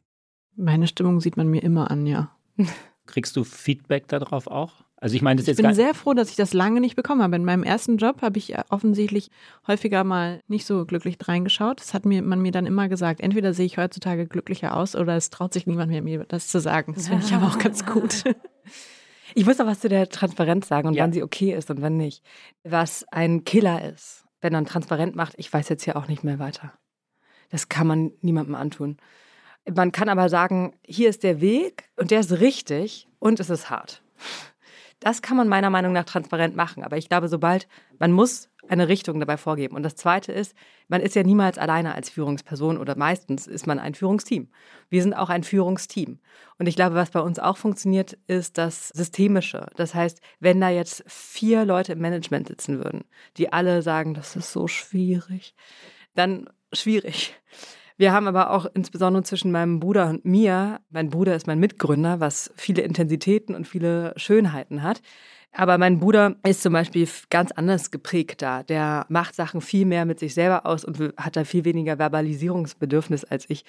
[0.57, 2.37] Meine Stimmung sieht man mir immer an, ja.
[3.07, 4.85] Kriegst du Feedback darauf auch?
[4.97, 7.23] Also ich meine, das ich jetzt bin sehr froh, dass ich das lange nicht bekommen
[7.23, 7.37] habe.
[7.37, 9.31] In meinem ersten Job habe ich offensichtlich
[9.67, 11.81] häufiger mal nicht so glücklich reingeschaut.
[11.81, 13.21] Das hat mir man mir dann immer gesagt.
[13.21, 16.61] Entweder sehe ich heutzutage glücklicher aus oder es traut sich niemand mehr mir das zu
[16.61, 16.93] sagen.
[16.95, 18.25] Das finde ich aber auch ganz gut.
[19.35, 21.03] Ich muss noch was zu der Transparenz sagen und ja.
[21.03, 22.25] wann sie okay ist und wann nicht.
[22.65, 26.39] Was ein Killer ist, wenn man transparent macht, ich weiß jetzt hier auch nicht mehr
[26.39, 26.73] weiter.
[27.51, 28.97] Das kann man niemandem antun.
[29.69, 33.71] Man kann aber sagen, hier ist der Weg und der ist richtig und es ist
[33.71, 34.03] hart.
[35.01, 36.85] Das kann man meiner Meinung nach transparent machen.
[36.85, 37.67] Aber ich glaube, sobald
[37.99, 39.77] man muss eine Richtung dabei vorgeben.
[39.77, 40.55] Und das Zweite ist,
[40.89, 44.49] man ist ja niemals alleine als Führungsperson oder meistens ist man ein Führungsteam.
[44.89, 46.19] Wir sind auch ein Führungsteam.
[46.59, 49.67] Und ich glaube, was bei uns auch funktioniert, ist das Systemische.
[49.77, 53.05] Das heißt, wenn da jetzt vier Leute im Management sitzen würden,
[53.37, 55.55] die alle sagen, das ist so schwierig,
[56.15, 57.35] dann schwierig.
[58.01, 62.19] Wir haben aber auch insbesondere zwischen meinem Bruder und mir, mein Bruder ist mein Mitgründer,
[62.19, 65.03] was viele Intensitäten und viele Schönheiten hat.
[65.53, 68.63] Aber mein Bruder ist zum Beispiel ganz anders geprägt da.
[68.63, 73.25] Der macht Sachen viel mehr mit sich selber aus und hat da viel weniger Verbalisierungsbedürfnis
[73.25, 73.65] als ich.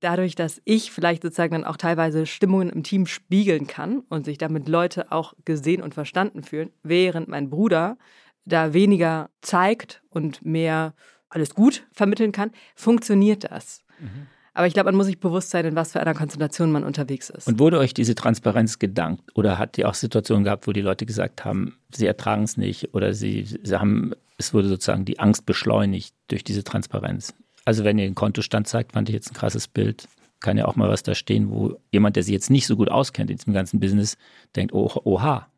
[0.00, 4.38] Dadurch, dass ich vielleicht sozusagen dann auch teilweise Stimmungen im Team spiegeln kann und sich
[4.38, 7.96] damit Leute auch gesehen und verstanden fühlen, während mein Bruder
[8.44, 10.94] da weniger zeigt und mehr
[11.28, 13.80] alles gut vermitteln kann, funktioniert das.
[13.98, 14.28] Mhm.
[14.56, 17.28] Aber ich glaube, man muss sich bewusst sein, in was für einer Konzentration man unterwegs
[17.28, 17.46] ist.
[17.46, 19.22] Und wurde euch diese Transparenz gedankt?
[19.34, 22.94] Oder hat ihr auch Situationen gehabt, wo die Leute gesagt haben, sie ertragen es nicht
[22.94, 27.34] oder sie, sie haben, es wurde sozusagen die Angst beschleunigt durch diese Transparenz?
[27.66, 30.08] Also wenn ihr den Kontostand zeigt, fand ich jetzt ein krasses Bild.
[30.40, 32.90] Kann ja auch mal was da stehen, wo jemand, der sich jetzt nicht so gut
[32.90, 34.16] auskennt in diesem ganzen Business,
[34.56, 35.48] denkt, oh, oha.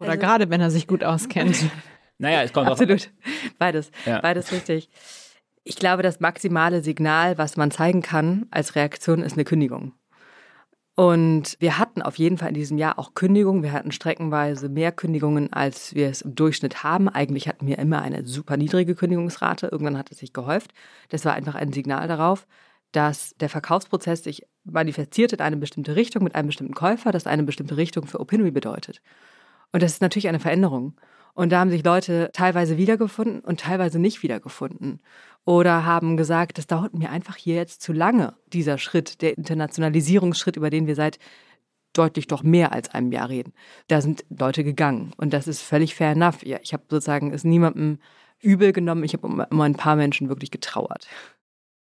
[0.00, 1.66] Oder also, gerade wenn er sich gut auskennt.
[2.16, 3.10] Naja, es kommt Absolut.
[3.58, 3.90] Beides.
[4.06, 4.20] Ja.
[4.20, 4.88] Beides richtig.
[5.68, 9.92] Ich glaube, das maximale Signal, was man zeigen kann als Reaktion, ist eine Kündigung.
[10.94, 13.62] Und wir hatten auf jeden Fall in diesem Jahr auch Kündigungen.
[13.62, 17.10] Wir hatten streckenweise mehr Kündigungen, als wir es im Durchschnitt haben.
[17.10, 19.66] Eigentlich hatten wir immer eine super niedrige Kündigungsrate.
[19.66, 20.72] Irgendwann hat es sich gehäuft.
[21.10, 22.46] Das war einfach ein Signal darauf,
[22.92, 27.42] dass der Verkaufsprozess sich manifestiert in eine bestimmte Richtung mit einem bestimmten Käufer, das eine
[27.42, 29.02] bestimmte Richtung für Opinory bedeutet.
[29.72, 30.94] Und das ist natürlich eine Veränderung.
[31.38, 34.98] Und da haben sich Leute teilweise wiedergefunden und teilweise nicht wiedergefunden.
[35.48, 40.56] Oder haben gesagt, das dauert mir einfach hier jetzt zu lange, dieser Schritt, der Internationalisierungsschritt,
[40.56, 41.18] über den wir seit
[41.94, 43.54] deutlich doch mehr als einem Jahr reden.
[43.86, 45.14] Da sind Leute gegangen.
[45.16, 46.44] Und das ist völlig fair enough.
[46.44, 47.98] Ja, ich habe sozusagen es niemandem
[48.40, 49.04] übel genommen.
[49.04, 51.08] Ich habe immer ein paar Menschen wirklich getrauert.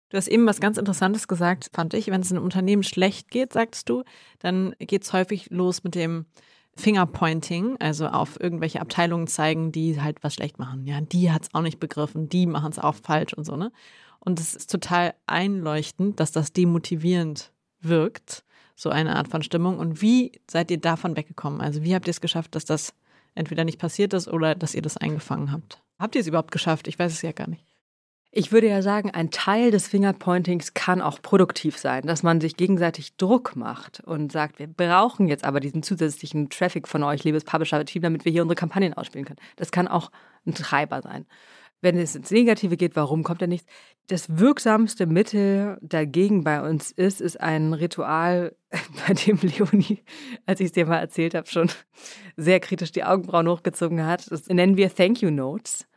[0.09, 2.07] Du hast eben was ganz Interessantes gesagt, fand ich.
[2.07, 4.03] Wenn es einem Unternehmen schlecht geht, sagst du,
[4.39, 6.25] dann geht es häufig los mit dem,
[6.77, 10.85] Fingerpointing, also auf irgendwelche Abteilungen zeigen, die halt was schlecht machen.
[10.85, 13.71] Ja, die hat es auch nicht begriffen, die machen es auch falsch und so, ne?
[14.19, 18.43] Und es ist total einleuchtend, dass das demotivierend wirkt,
[18.75, 19.77] so eine Art von Stimmung.
[19.77, 21.61] Und wie seid ihr davon weggekommen?
[21.61, 22.93] Also wie habt ihr es geschafft, dass das
[23.35, 25.81] entweder nicht passiert ist oder dass ihr das eingefangen habt?
[25.99, 26.87] Habt ihr es überhaupt geschafft?
[26.87, 27.64] Ich weiß es ja gar nicht.
[28.37, 32.57] Ich würde ja sagen, ein Teil des Fingerpointings kann auch produktiv sein, dass man sich
[32.57, 37.45] gegenseitig Druck macht und sagt, wir brauchen jetzt aber diesen zusätzlichen Traffic von euch, liebes
[37.45, 39.39] Publisher-Team, damit wir hier unsere Kampagnen ausspielen können.
[39.55, 40.11] Das kann auch
[40.45, 41.25] ein Treiber sein.
[41.79, 43.67] Wenn es ins Negative geht, warum kommt da nichts?
[44.07, 48.53] Das wirksamste Mittel dagegen bei uns ist, ist ein Ritual,
[49.07, 50.03] bei dem Leonie,
[50.45, 51.71] als ich es dir mal erzählt habe, schon
[52.35, 54.29] sehr kritisch die Augenbrauen hochgezogen hat.
[54.29, 55.87] Das nennen wir Thank You Notes.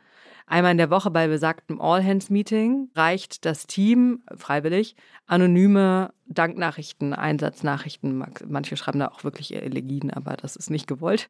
[0.48, 8.24] Einmal in der Woche bei besagtem All-Hands-Meeting reicht das Team freiwillig anonyme Danknachrichten, Einsatznachrichten.
[8.46, 11.28] Manche schreiben da auch wirklich Elegien, aber das ist nicht gewollt.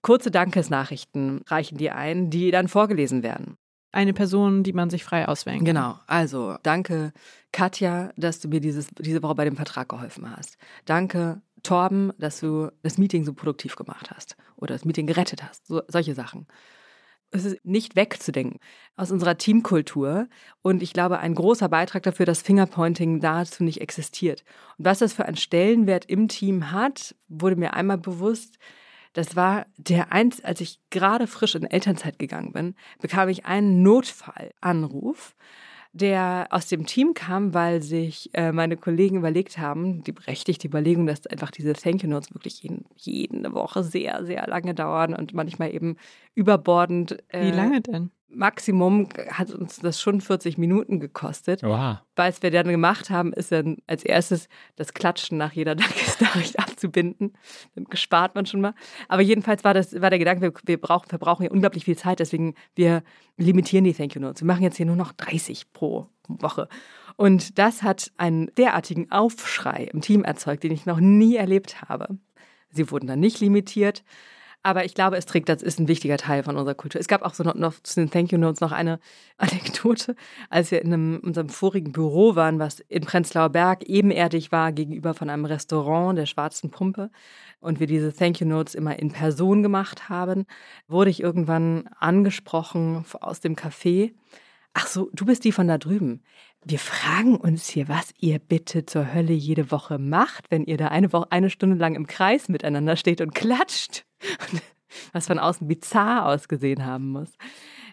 [0.00, 3.56] Kurze Dankesnachrichten reichen die ein, die dann vorgelesen werden.
[3.92, 5.66] Eine Person, die man sich frei auswählen kann.
[5.66, 5.98] Genau.
[6.06, 7.12] Also, danke,
[7.52, 10.56] Katja, dass du mir dieses, diese Woche bei dem Vertrag geholfen hast.
[10.84, 15.66] Danke, Torben, dass du das Meeting so produktiv gemacht hast oder das Meeting gerettet hast.
[15.66, 16.46] So, solche Sachen
[17.34, 18.60] es ist nicht wegzudenken
[18.96, 20.28] aus unserer Teamkultur.
[20.62, 24.44] Und ich glaube, ein großer Beitrag dafür, dass Fingerpointing dazu nicht existiert.
[24.78, 28.58] Und was das für einen Stellenwert im Team hat, wurde mir einmal bewusst.
[29.14, 33.82] Das war der eins, als ich gerade frisch in Elternzeit gegangen bin, bekam ich einen
[33.82, 35.34] Notfallanruf
[35.94, 41.06] der aus dem Team kam, weil sich äh, meine Kollegen überlegt haben, die berechtigte Überlegung,
[41.06, 45.34] dass einfach diese Thank You Notes wirklich jeden, jede Woche sehr, sehr lange dauern und
[45.34, 45.96] manchmal eben
[46.34, 47.18] überbordend.
[47.28, 48.10] Äh, Wie lange denn?
[48.34, 51.62] Maximum hat uns das schon 40 Minuten gekostet.
[51.62, 51.98] Wow.
[52.16, 57.32] Was wir dann gemacht haben, ist dann als erstes das Klatschen nach jeder Dankesnachricht abzubinden.
[57.74, 58.74] Dann gespart man schon mal.
[59.08, 62.20] Aber jedenfalls war das war der Gedanke, wir, wir brauchen, verbrauchen ja unglaublich viel Zeit,
[62.20, 63.02] deswegen wir
[63.36, 64.42] limitieren die Thank You Notes.
[64.42, 66.68] Wir machen jetzt hier nur noch 30 pro Woche.
[67.16, 72.18] Und das hat einen derartigen Aufschrei im Team erzeugt, den ich noch nie erlebt habe.
[72.70, 74.04] Sie wurden dann nicht limitiert.
[74.66, 76.98] Aber ich glaube, es trägt, das ist ein wichtiger Teil von unserer Kultur.
[76.98, 78.98] Es gab auch so noch, noch zu den Thank You Notes noch eine
[79.36, 80.16] Anekdote,
[80.48, 85.12] als wir in einem, unserem vorigen Büro waren, was in Prenzlauer Berg ebenerdig war, gegenüber
[85.12, 87.10] von einem Restaurant der Schwarzen Pumpe
[87.60, 90.46] und wir diese Thank You Notes immer in Person gemacht haben,
[90.88, 94.14] wurde ich irgendwann angesprochen aus dem Café.
[94.72, 96.22] Ach so, du bist die von da drüben.
[96.64, 100.88] Wir fragen uns hier, was ihr bitte zur Hölle jede Woche macht, wenn ihr da
[100.88, 104.06] eine Woche, eine Stunde lang im Kreis miteinander steht und klatscht.
[105.12, 107.32] was von außen bizarr ausgesehen haben muss.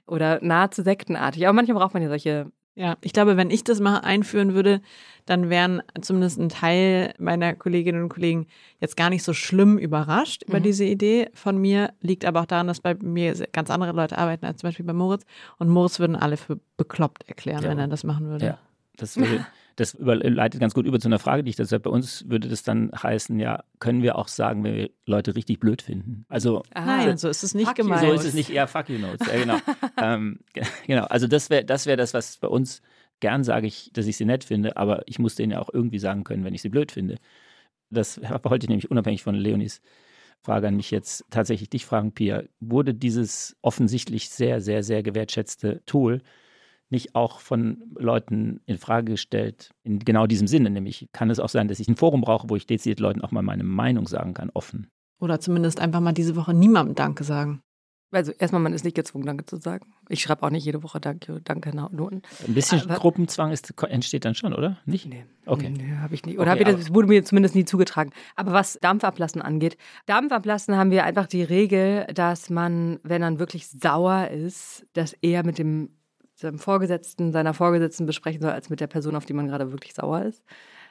[0.08, 1.46] Oder nahezu sektenartig.
[1.46, 2.52] Aber manchmal braucht man ja solche.
[2.74, 4.82] Ja, ich glaube, wenn ich das mal einführen würde,
[5.26, 8.48] dann wären zumindest ein Teil meiner Kolleginnen und Kollegen
[8.80, 10.64] jetzt gar nicht so schlimm überrascht über mhm.
[10.64, 11.94] diese Idee von mir.
[12.00, 14.94] Liegt aber auch daran, dass bei mir ganz andere Leute arbeiten als zum Beispiel bei
[14.94, 15.26] Moritz.
[15.58, 17.70] Und Moritz würden alle für bekloppt erklären, ja.
[17.70, 18.46] wenn er das machen würde.
[18.46, 18.58] Ja,
[18.96, 19.46] das würde.
[19.82, 21.82] Das leitet ganz gut über zu einer Frage, die ich dazu habe.
[21.82, 25.60] Bei uns würde das dann heißen, ja, können wir auch sagen, wenn wir Leute richtig
[25.60, 26.24] blöd finden?
[26.30, 28.02] Also Nein, so ist es nicht gemeint.
[28.02, 29.28] So ist es nicht eher fuck you notes.
[29.28, 29.58] Ja, genau.
[29.98, 30.40] ähm,
[30.86, 31.06] genau.
[31.06, 32.84] Also das wäre das, wär das, was bei uns
[33.22, 35.98] gern sage ich, dass ich sie nett finde, aber ich muss denen ja auch irgendwie
[35.98, 37.16] sagen können, wenn ich sie blöd finde.
[37.90, 39.82] Das wollte ich nämlich unabhängig von Leonis
[40.44, 42.44] Frage an mich jetzt tatsächlich dich fragen, Pia.
[42.60, 46.22] Wurde dieses offensichtlich sehr, sehr, sehr gewertschätzte Tool
[46.92, 50.70] nicht auch von Leuten in Frage gestellt, in genau diesem Sinne.
[50.70, 53.32] Nämlich kann es auch sein, dass ich ein Forum brauche, wo ich dezidiert Leuten auch
[53.32, 54.88] mal meine Meinung sagen kann, offen.
[55.20, 57.62] Oder zumindest einfach mal diese Woche niemandem Danke sagen.
[58.14, 59.94] Also erstmal, man ist nicht gezwungen, Danke zu sagen.
[60.10, 62.22] Ich schreibe auch nicht jede Woche Danke, Danke Noten.
[62.46, 64.78] Ein bisschen Aber, Gruppenzwang ist, entsteht dann schon, oder?
[64.86, 65.06] Nicht?
[65.06, 65.24] Nee.
[65.46, 65.70] Okay.
[65.70, 66.38] Nee, habe ich nicht.
[66.38, 68.12] Oder okay, das wurde mir zumindest nie zugetragen.
[68.36, 69.78] Aber was Dampfablassen angeht,
[70.08, 75.46] Dampfablassen haben wir einfach die Regel, dass man, wenn man wirklich sauer ist, das eher
[75.46, 75.90] mit dem
[76.42, 79.94] seinem Vorgesetzten, seiner Vorgesetzten besprechen soll, als mit der Person, auf die man gerade wirklich
[79.94, 80.44] sauer ist.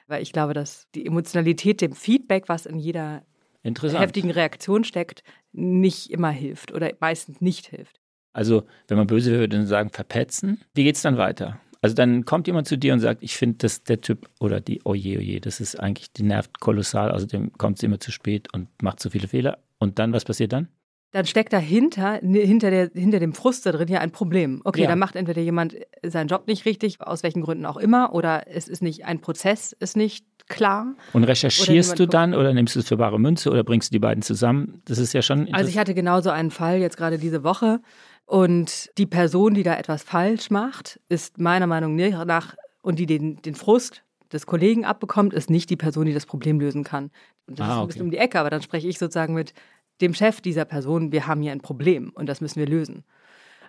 [0.06, 3.22] Weil ich glaube, dass die Emotionalität dem Feedback, was in jeder
[3.62, 8.00] heftigen Reaktion steckt, nicht immer hilft oder meistens nicht hilft.
[8.32, 10.60] Also, wenn man böse würde, dann sagen, verpetzen.
[10.74, 11.60] Wie geht es dann weiter?
[11.82, 14.82] Also dann kommt jemand zu dir und sagt, ich finde, dass der Typ oder die,
[14.84, 18.68] oje, oje, das ist eigentlich, die nervt kolossal, außerdem kommt sie immer zu spät und
[18.82, 19.58] macht zu viele Fehler.
[19.78, 20.68] Und dann, was passiert dann?
[21.12, 24.60] Dann steckt dahinter, hinter, der, hinter dem Frust da drin ja ein Problem.
[24.64, 24.88] Okay, ja.
[24.88, 28.68] dann macht entweder jemand seinen Job nicht richtig, aus welchen Gründen auch immer, oder es
[28.68, 30.94] ist nicht, ein Prozess ist nicht klar.
[31.12, 33.98] Und recherchierst du dann oder nimmst du es für bare Münze oder bringst du die
[33.98, 34.82] beiden zusammen?
[34.84, 35.52] Das ist ja schon.
[35.52, 37.80] Also ich hatte genauso einen Fall jetzt gerade diese Woche
[38.26, 43.42] und die Person, die da etwas falsch macht, ist meiner Meinung nach und die den,
[43.42, 47.10] den Frust des Kollegen abbekommt, ist nicht die Person, die das Problem lösen kann.
[47.48, 49.52] Und das ah, ist ein bisschen um die Ecke, aber dann spreche ich sozusagen mit
[50.00, 53.04] dem Chef dieser Person, wir haben hier ein Problem und das müssen wir lösen.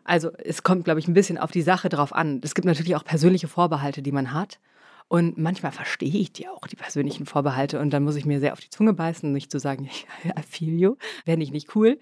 [0.03, 2.41] Also es kommt, glaube ich, ein bisschen auf die Sache drauf an.
[2.43, 4.59] Es gibt natürlich auch persönliche Vorbehalte, die man hat.
[5.07, 7.79] Und manchmal verstehe ich die auch, die persönlichen Vorbehalte.
[7.79, 9.89] Und dann muss ich mir sehr auf die Zunge beißen, nicht zu sagen,
[10.25, 11.99] I feel you, wäre ich nicht cool.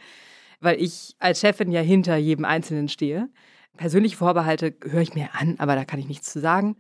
[0.62, 3.30] Weil ich als Chefin ja hinter jedem Einzelnen stehe.
[3.76, 6.78] Persönliche Vorbehalte höre ich mir an, aber da kann ich nichts zu sagen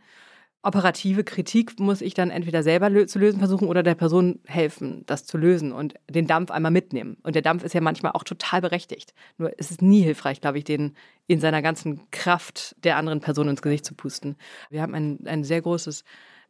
[0.61, 5.03] operative Kritik muss ich dann entweder selber lö zu lösen versuchen oder der Person helfen,
[5.05, 7.17] das zu lösen und den Dampf einmal mitnehmen.
[7.23, 9.13] Und der Dampf ist ja manchmal auch total berechtigt.
[9.37, 10.95] Nur ist es nie hilfreich, glaube ich, den
[11.27, 14.35] in seiner ganzen Kraft der anderen Person ins Gesicht zu pusten.
[14.69, 16.03] Wir haben ein, ein sehr großes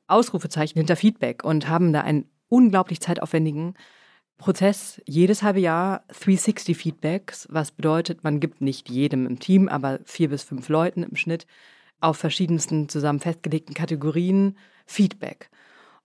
[0.08, 3.76] Ausrufezeichen hinter Feedback und haben da einen unglaublich zeitaufwendigen
[4.40, 10.00] Prozess jedes halbe Jahr 360 Feedbacks, was bedeutet, man gibt nicht jedem im Team, aber
[10.06, 11.46] vier bis fünf Leuten im Schnitt
[12.02, 15.50] auf verschiedensten zusammen festgelegten Kategorien Feedback.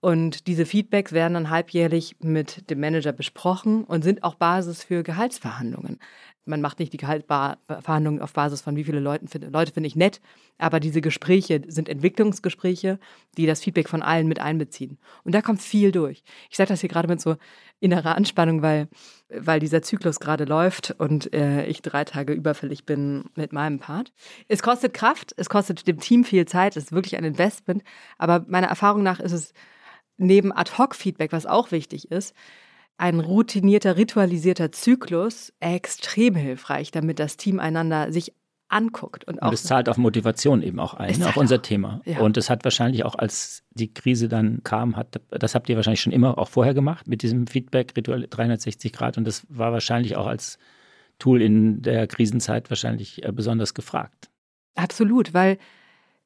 [0.05, 5.01] Und diese Feedbacks werden dann halbjährlich mit dem Manager besprochen und sind auch Basis für
[5.01, 5.97] Gehaltsverhandlungen
[6.45, 10.21] man macht nicht die Gehaltsverhandlungen auf Basis von wie viele Leute, Leute finde ich nett,
[10.57, 12.99] aber diese Gespräche sind Entwicklungsgespräche,
[13.37, 14.97] die das Feedback von allen mit einbeziehen.
[15.23, 16.23] Und da kommt viel durch.
[16.49, 17.35] Ich sage das hier gerade mit so
[17.79, 18.87] innerer Anspannung, weil,
[19.29, 24.13] weil dieser Zyklus gerade läuft und äh, ich drei Tage überfällig bin mit meinem Part.
[24.47, 27.83] Es kostet Kraft, es kostet dem Team viel Zeit, es ist wirklich ein Investment,
[28.17, 29.53] aber meiner Erfahrung nach ist es
[30.17, 32.33] neben Ad-Hoc-Feedback, was auch wichtig ist,
[32.97, 38.33] ein routinierter, ritualisierter Zyklus extrem hilfreich, damit das Team einander sich
[38.69, 39.25] anguckt.
[39.25, 42.01] Und, auch und es zahlt auf Motivation eben auch ein, auf unser auch, Thema.
[42.05, 42.19] Ja.
[42.19, 46.01] Und es hat wahrscheinlich auch, als die Krise dann kam, hat, das habt ihr wahrscheinlich
[46.01, 49.17] schon immer auch vorher gemacht mit diesem Feedback-Ritual 360 Grad.
[49.17, 50.57] Und das war wahrscheinlich auch als
[51.19, 54.29] Tool in der Krisenzeit wahrscheinlich äh, besonders gefragt.
[54.75, 55.57] Absolut, weil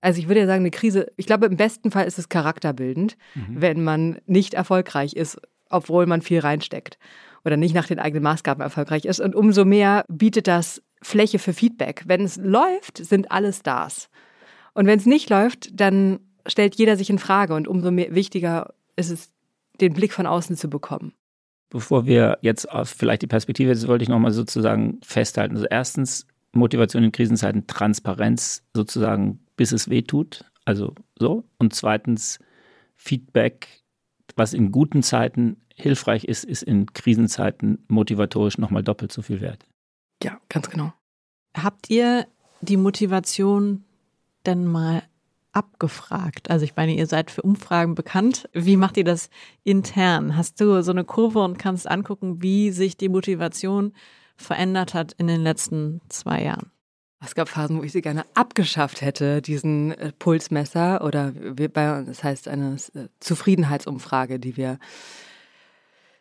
[0.01, 3.17] also ich würde ja sagen, eine Krise, ich glaube, im besten Fall ist es charakterbildend,
[3.35, 3.61] mhm.
[3.61, 6.97] wenn man nicht erfolgreich ist, obwohl man viel reinsteckt
[7.45, 9.19] oder nicht nach den eigenen Maßgaben erfolgreich ist.
[9.19, 12.03] Und umso mehr bietet das Fläche für Feedback.
[12.05, 14.09] Wenn es läuft, sind alle Stars.
[14.73, 18.73] Und wenn es nicht läuft, dann stellt jeder sich in Frage und umso mehr wichtiger
[18.95, 19.29] ist es,
[19.79, 21.13] den Blick von außen zu bekommen.
[21.69, 25.55] Bevor wir jetzt auf vielleicht die Perspektive, das wollte ich nochmal sozusagen festhalten.
[25.55, 30.45] Also erstens Motivation in Krisenzeiten, Transparenz sozusagen, bis es weh tut.
[30.63, 31.43] Also so.
[31.57, 32.39] Und zweitens
[32.95, 33.83] Feedback,
[34.37, 39.65] was in guten Zeiten hilfreich ist, ist in Krisenzeiten motivatorisch nochmal doppelt so viel wert.
[40.23, 40.93] Ja, ganz genau.
[41.57, 42.25] Habt ihr
[42.61, 43.83] die Motivation
[44.45, 45.03] denn mal
[45.51, 46.49] abgefragt?
[46.49, 48.47] Also ich meine, ihr seid für Umfragen bekannt.
[48.53, 49.29] Wie macht ihr das
[49.65, 50.37] intern?
[50.37, 53.91] Hast du so eine Kurve und kannst angucken, wie sich die Motivation
[54.37, 56.71] verändert hat in den letzten zwei Jahren?
[57.21, 62.23] Es gab Phasen, wo ich sie gerne abgeschafft hätte, diesen äh, Pulsmesser oder bei das
[62.23, 64.79] heißt eine äh, Zufriedenheitsumfrage, die wir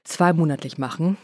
[0.03, 1.17] zweimonatlich machen.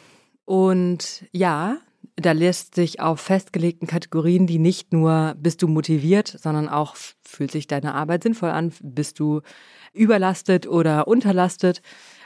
[0.44, 1.78] Und ja,
[2.16, 7.50] da lässt sich auf festgelegten Kategorien, die nicht nur bist du motiviert, sondern auch fühlt
[7.50, 9.40] sich deine Arbeit sinnvoll an, bist du
[9.92, 11.82] überlastet oder unterlastet.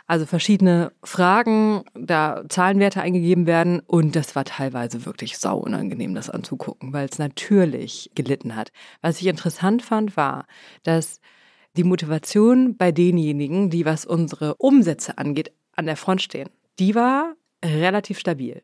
[0.08, 6.30] Also verschiedene Fragen, da Zahlenwerte eingegeben werden und das war teilweise wirklich sau unangenehm, das
[6.30, 8.72] anzugucken, weil es natürlich gelitten hat.
[9.02, 10.46] Was ich interessant fand, war,
[10.82, 11.20] dass
[11.76, 16.48] die Motivation bei denjenigen, die was unsere Umsätze angeht, an der Front stehen,
[16.80, 18.62] die war relativ stabil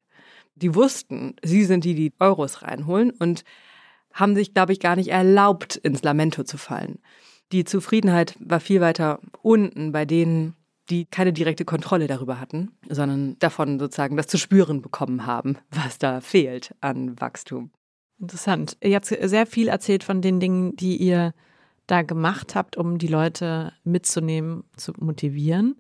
[0.57, 3.45] die wussten, sie sind die, die Euros reinholen und
[4.13, 7.01] haben sich, glaube ich, gar nicht erlaubt, ins Lamento zu fallen.
[7.53, 10.55] Die Zufriedenheit war viel weiter unten bei denen,
[10.91, 15.99] die keine direkte Kontrolle darüber hatten, sondern davon sozusagen das zu spüren bekommen haben, was
[15.99, 17.71] da fehlt an Wachstum.
[18.21, 18.77] Interessant.
[18.83, 21.33] Ihr habt sehr viel erzählt von den Dingen, die ihr
[21.87, 25.77] da gemacht habt, um die Leute mitzunehmen, zu motivieren.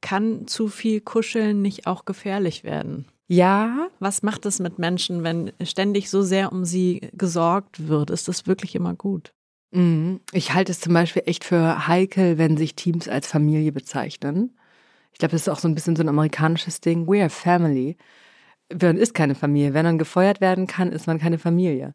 [0.00, 3.06] Kann zu viel Kuscheln nicht auch gefährlich werden?
[3.26, 3.88] Ja.
[4.00, 8.10] Was macht es mit Menschen, wenn ständig so sehr um sie gesorgt wird?
[8.10, 9.32] Ist das wirklich immer gut?
[9.74, 10.20] Mhm.
[10.32, 14.56] Ich halte es zum Beispiel echt für heikel, wenn sich Teams als Familie bezeichnen.
[15.12, 17.08] Ich glaube, das ist auch so ein bisschen so ein amerikanisches Ding.
[17.08, 17.96] We are family.
[18.72, 19.74] Man ist keine Familie.
[19.74, 21.94] Wenn man gefeuert werden kann, ist man keine Familie.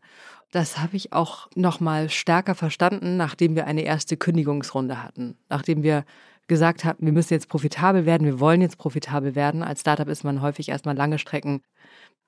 [0.52, 5.38] Das habe ich auch noch mal stärker verstanden, nachdem wir eine erste Kündigungsrunde hatten.
[5.50, 6.06] Nachdem wir
[6.48, 9.64] gesagt haben, wir müssen jetzt profitabel werden, wir wollen jetzt profitabel werden.
[9.64, 11.62] Als Startup ist man häufig erstmal lange Strecken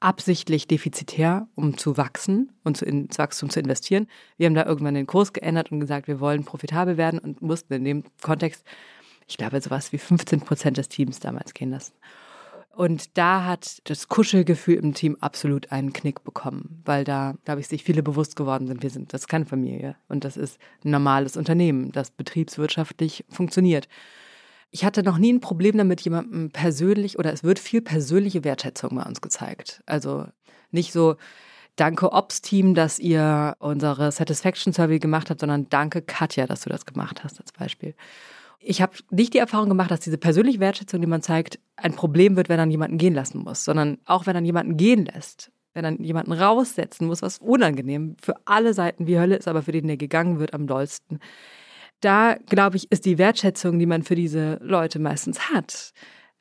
[0.01, 4.07] absichtlich defizitär, um zu wachsen und zu ins Wachstum zu investieren.
[4.37, 7.73] Wir haben da irgendwann den Kurs geändert und gesagt, wir wollen profitabel werden und mussten
[7.73, 8.65] in dem Kontext,
[9.27, 11.93] ich glaube, sowas wie 15 Prozent des Teams damals gehen lassen.
[12.73, 17.67] Und da hat das Kuschelgefühl im Team absolut einen Knick bekommen, weil da, glaube ich,
[17.67, 20.91] sich viele bewusst geworden sind, wir sind, das ist keine Familie und das ist ein
[20.91, 23.87] normales Unternehmen, das betriebswirtschaftlich funktioniert.
[24.71, 28.95] Ich hatte noch nie ein Problem damit, jemandem persönlich oder es wird viel persönliche Wertschätzung
[28.95, 29.83] bei uns gezeigt.
[29.85, 30.25] Also
[30.71, 31.17] nicht so,
[31.75, 36.85] danke Ops-Team, dass ihr unsere Satisfaction Survey gemacht habt, sondern danke Katja, dass du das
[36.85, 37.95] gemacht hast als Beispiel.
[38.59, 42.35] Ich habe nicht die Erfahrung gemacht, dass diese persönliche Wertschätzung, die man zeigt, ein Problem
[42.35, 45.83] wird, wenn man jemanden gehen lassen muss, sondern auch wenn man jemanden gehen lässt, wenn
[45.83, 49.87] man jemanden raussetzen muss, was unangenehm für alle Seiten wie Hölle ist, aber für den,
[49.87, 51.19] der gegangen wird, am dollsten.
[52.01, 55.93] Da, glaube ich, ist die Wertschätzung, die man für diese Leute meistens hat,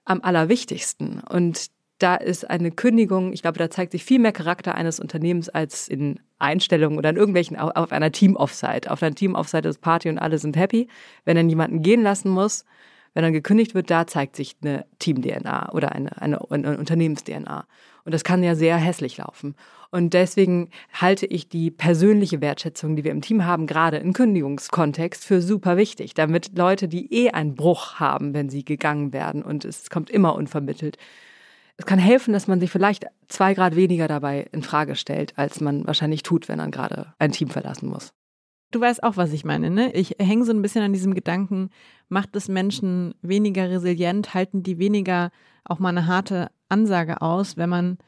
[0.05, 1.21] am allerwichtigsten.
[1.21, 1.67] Und
[1.99, 5.87] da ist eine Kündigung, ich glaube, da zeigt sich viel mehr Charakter eines Unternehmens als
[5.87, 8.91] in Einstellungen oder in irgendwelchen, auf einer Team-Offsite.
[8.91, 10.89] Auf einer Team-Offsite ist Party und alle sind happy.
[11.25, 12.65] Wenn dann jemanden gehen lassen muss,
[13.15, 17.67] wenn dann gekündigt wird, da zeigt sich eine Team-DNA oder eine, eine, eine Unternehmens-DNA.
[18.05, 19.55] Und das kann ja sehr hässlich laufen.
[19.91, 25.25] Und deswegen halte ich die persönliche Wertschätzung, die wir im Team haben, gerade im Kündigungskontext,
[25.25, 29.65] für super wichtig, damit Leute, die eh einen Bruch haben, wenn sie gegangen werden und
[29.65, 30.97] es kommt immer unvermittelt,
[31.77, 35.61] es kann helfen, dass man sich vielleicht zwei Grad weniger dabei in Frage stellt, als
[35.63, 38.13] man wahrscheinlich tut, wenn man gerade ein Team verlassen muss.
[38.71, 39.93] Du weißt auch, was ich meine, ne?
[39.93, 41.71] Ich hänge so ein bisschen an diesem Gedanken,
[42.09, 45.31] macht es Menschen weniger resilient, halten die weniger
[45.65, 47.99] auch mal eine harte Ansage aus, wenn man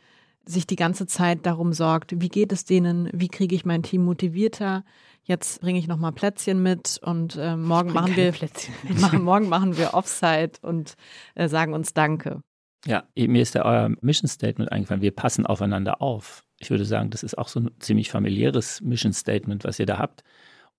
[0.44, 4.04] sich die ganze Zeit darum sorgt, wie geht es denen, wie kriege ich mein Team
[4.04, 4.84] motivierter,
[5.24, 8.32] jetzt bringe ich noch mal Plätzchen mit und äh, morgen machen wir
[9.18, 10.94] morgen machen wir Offside und
[11.34, 12.42] äh, sagen uns Danke.
[12.84, 15.02] Ja, mir ist da euer Mission Statement eingefallen.
[15.02, 16.42] Wir passen aufeinander auf.
[16.58, 19.98] Ich würde sagen, das ist auch so ein ziemlich familiäres Mission Statement, was ihr da
[19.98, 20.24] habt.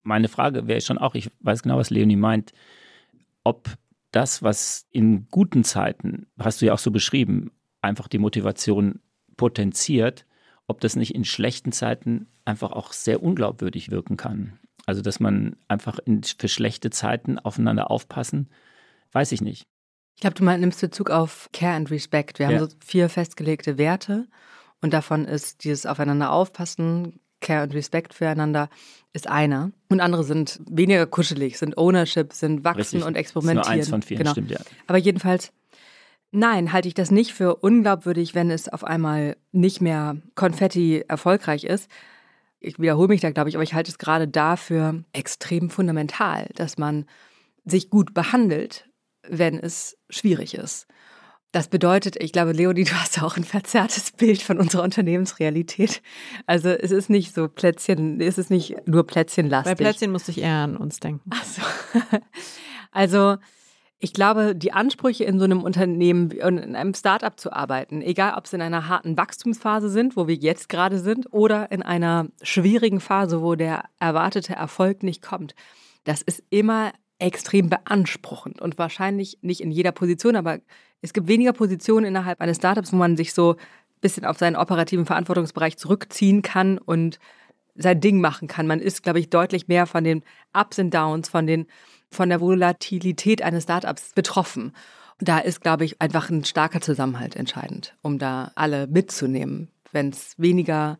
[0.03, 2.53] Meine Frage wäre schon auch, ich weiß genau, was Leonie meint,
[3.43, 3.69] ob
[4.11, 7.51] das, was in guten Zeiten, hast du ja auch so beschrieben,
[7.81, 8.99] einfach die Motivation
[9.37, 10.25] potenziert,
[10.67, 14.59] ob das nicht in schlechten Zeiten einfach auch sehr unglaubwürdig wirken kann.
[14.85, 18.49] Also, dass man einfach in, für schlechte Zeiten aufeinander aufpassen,
[19.13, 19.65] weiß ich nicht.
[20.15, 22.39] Ich glaube, du nimmst Bezug auf Care and Respect.
[22.39, 22.59] Wir ja.
[22.59, 24.27] haben so vier festgelegte Werte
[24.81, 28.69] und davon ist dieses Aufeinander aufpassen, Care und Respect füreinander
[29.13, 29.71] ist einer.
[29.89, 33.05] Und andere sind weniger kuschelig, sind Ownership, sind wachsen Richtig.
[33.05, 33.57] und experimentieren.
[33.57, 34.31] Das ist nur eins von vielen, genau.
[34.31, 34.59] stimmt ja.
[34.87, 35.51] Aber jedenfalls
[36.35, 41.63] Nein, halte ich das nicht für unglaubwürdig, wenn es auf einmal nicht mehr Konfetti erfolgreich
[41.63, 41.91] ist.
[42.59, 46.79] Ich wiederhole mich da, glaube ich, aber ich halte es gerade dafür extrem fundamental, dass
[46.79, 47.05] man
[47.65, 48.89] sich gut behandelt,
[49.29, 50.87] wenn es schwierig ist.
[51.53, 56.01] Das bedeutet, ich glaube, Leonie, du hast auch ein verzerrtes Bild von unserer Unternehmensrealität.
[56.47, 59.71] Also es ist nicht so Plätzchen, es ist nicht nur Plätzchenlastig.
[59.71, 61.29] Bei Plätzchen musste ich eher an uns denken.
[61.29, 61.61] Ach so.
[62.95, 63.37] Also
[63.97, 68.35] ich glaube, die Ansprüche in so einem Unternehmen und in einem Startup zu arbeiten, egal
[68.37, 72.27] ob es in einer harten Wachstumsphase sind, wo wir jetzt gerade sind, oder in einer
[72.43, 75.55] schwierigen Phase, wo der erwartete Erfolg nicht kommt,
[76.03, 80.59] das ist immer extrem beanspruchend und wahrscheinlich nicht in jeder Position, aber
[81.03, 83.57] es gibt weniger Positionen innerhalb eines Startups, wo man sich so ein
[84.01, 87.19] bisschen auf seinen operativen Verantwortungsbereich zurückziehen kann und
[87.75, 88.67] sein Ding machen kann.
[88.67, 90.23] Man ist, glaube ich, deutlich mehr von den
[90.53, 91.67] Ups und Downs, von den
[92.09, 94.71] von der Volatilität eines Startups betroffen.
[95.19, 99.69] Da ist, glaube ich, einfach ein starker Zusammenhalt entscheidend, um da alle mitzunehmen.
[99.91, 100.99] Wenn es weniger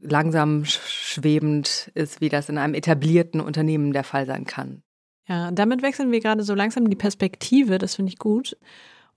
[0.00, 4.82] langsam schwebend ist, wie das in einem etablierten Unternehmen der Fall sein kann.
[5.26, 8.56] Ja, damit wechseln wir gerade so langsam die Perspektive, das finde ich gut.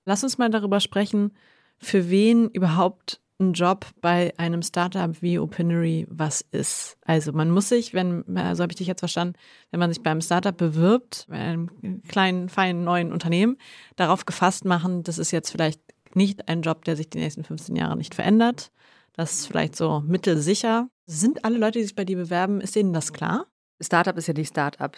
[0.05, 1.31] Lass uns mal darüber sprechen,
[1.77, 6.97] für wen überhaupt ein Job bei einem Startup wie Opinory was ist.
[7.05, 9.35] Also man muss sich, wenn, so habe ich dich jetzt verstanden,
[9.71, 13.57] wenn man sich beim Startup bewirbt, bei einem kleinen, feinen neuen Unternehmen,
[13.95, 15.81] darauf gefasst machen, das ist jetzt vielleicht
[16.13, 18.71] nicht ein Job, der sich die nächsten 15 Jahre nicht verändert.
[19.13, 20.89] Das ist vielleicht so mittelsicher.
[21.05, 23.47] Sind alle Leute, die sich bei dir bewerben, ist denen das klar?
[23.81, 24.95] Startup ist ja nicht Startup.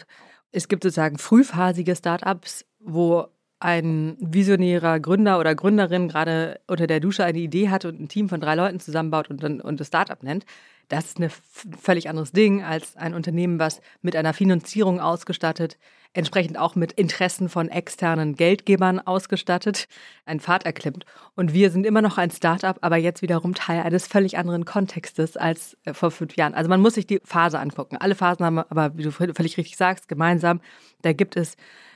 [0.52, 3.28] Es gibt sozusagen frühphasige Startups, wo
[3.64, 8.28] ein visionärer Gründer oder Gründerin gerade unter der Dusche eine Idee hat und ein Team
[8.28, 10.46] von drei Leuten zusammenbaut und, und das Startup nennt,
[10.90, 11.32] das ist ein
[11.80, 15.78] völlig anderes Ding als ein Unternehmen, was mit einer Finanzierung ausgestattet,
[16.12, 19.88] entsprechend auch mit Interessen von externen Geldgebern ausgestattet,
[20.26, 21.06] einen Pfad erklimmt.
[21.36, 25.38] Und wir sind immer noch ein Startup, aber jetzt wiederum Teil eines völlig anderen Kontextes
[25.38, 26.54] als äh, vor fünf Jahren.
[26.54, 27.96] Also man muss sich die Phase angucken.
[27.98, 30.60] Alle Phasen haben aber, wie du völlig richtig sagst, gemeinsam.
[31.02, 31.56] Da gibt es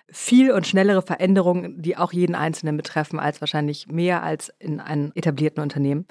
[0.10, 5.12] viel und schnellere Veränderungen, die auch jeden Einzelnen betreffen, als wahrscheinlich mehr als in einem
[5.16, 6.06] etablierten Unternehmen.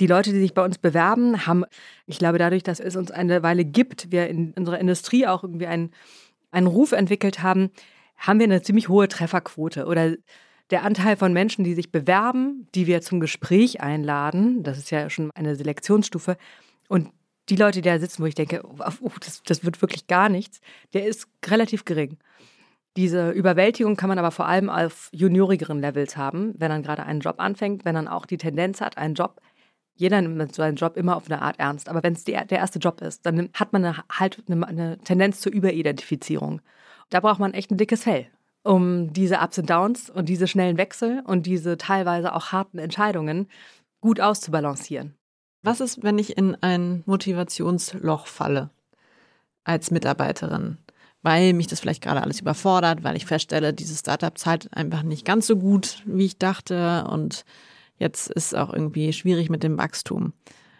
[0.00, 1.64] Die Leute, die sich bei uns bewerben, haben,
[2.06, 5.66] ich glaube, dadurch, dass es uns eine Weile gibt, wir in unserer Industrie auch irgendwie
[5.66, 5.90] einen,
[6.50, 7.70] einen Ruf entwickelt haben,
[8.16, 10.14] haben wir eine ziemlich hohe Trefferquote oder
[10.70, 15.10] der Anteil von Menschen, die sich bewerben, die wir zum Gespräch einladen, das ist ja
[15.10, 16.36] schon eine Selektionsstufe,
[16.88, 17.10] und
[17.48, 20.60] die Leute, die da sitzen, wo ich denke, oh, das, das wird wirklich gar nichts,
[20.92, 22.18] der ist relativ gering.
[22.96, 27.20] Diese Überwältigung kann man aber vor allem auf juniorigeren Levels haben, wenn man gerade einen
[27.20, 29.40] Job anfängt, wenn man auch die Tendenz hat, einen Job,
[29.94, 32.78] jeder nimmt so einen Job immer auf eine Art ernst, aber wenn es der erste
[32.78, 36.62] Job ist, dann hat man eine, halt eine, eine Tendenz zur Überidentifizierung.
[37.10, 38.26] Da braucht man echt ein dickes Fell,
[38.62, 43.48] um diese Ups und Downs und diese schnellen Wechsel und diese teilweise auch harten Entscheidungen
[44.00, 45.14] gut auszubalancieren.
[45.62, 48.70] Was ist, wenn ich in ein Motivationsloch falle
[49.64, 50.78] als Mitarbeiterin?
[51.22, 55.24] Weil mich das vielleicht gerade alles überfordert, weil ich feststelle, dieses Startup zahlt einfach nicht
[55.24, 57.44] ganz so gut, wie ich dachte und
[57.98, 60.32] jetzt ist es auch irgendwie schwierig mit dem Wachstum.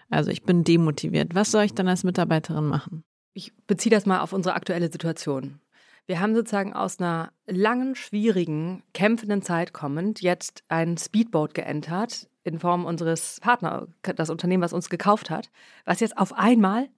[0.09, 1.35] Also ich bin demotiviert.
[1.35, 3.05] Was soll ich dann als Mitarbeiterin machen?
[3.33, 5.61] Ich beziehe das mal auf unsere aktuelle Situation.
[6.07, 12.59] Wir haben sozusagen aus einer langen, schwierigen, kämpfenden Zeit kommend jetzt ein Speedboat geentert in
[12.59, 15.51] Form unseres Partners, das Unternehmen, was uns gekauft hat,
[15.85, 16.89] was jetzt auf einmal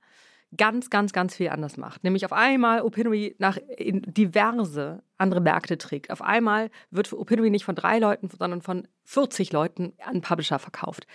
[0.57, 2.05] ganz, ganz, ganz viel anders macht.
[2.05, 6.11] Nämlich auf einmal Opinory nach diverse andere Märkte trägt.
[6.11, 11.07] Auf einmal wird Opinory nicht von drei Leuten, sondern von 40 Leuten an Publisher verkauft.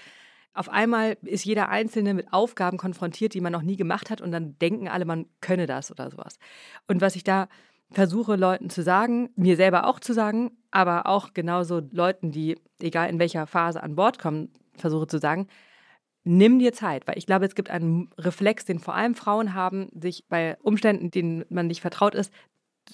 [0.53, 4.31] Auf einmal ist jeder Einzelne mit Aufgaben konfrontiert, die man noch nie gemacht hat und
[4.31, 6.39] dann denken alle, man könne das oder sowas.
[6.87, 7.47] Und was ich da
[7.91, 13.09] versuche Leuten zu sagen, mir selber auch zu sagen, aber auch genauso Leuten, die, egal
[13.09, 15.47] in welcher Phase an Bord kommen, versuche zu sagen,
[16.27, 19.89] nimm dir Zeit, weil ich glaube, es gibt einen Reflex, den vor allem Frauen haben,
[19.99, 22.31] sich bei Umständen, denen man nicht vertraut ist,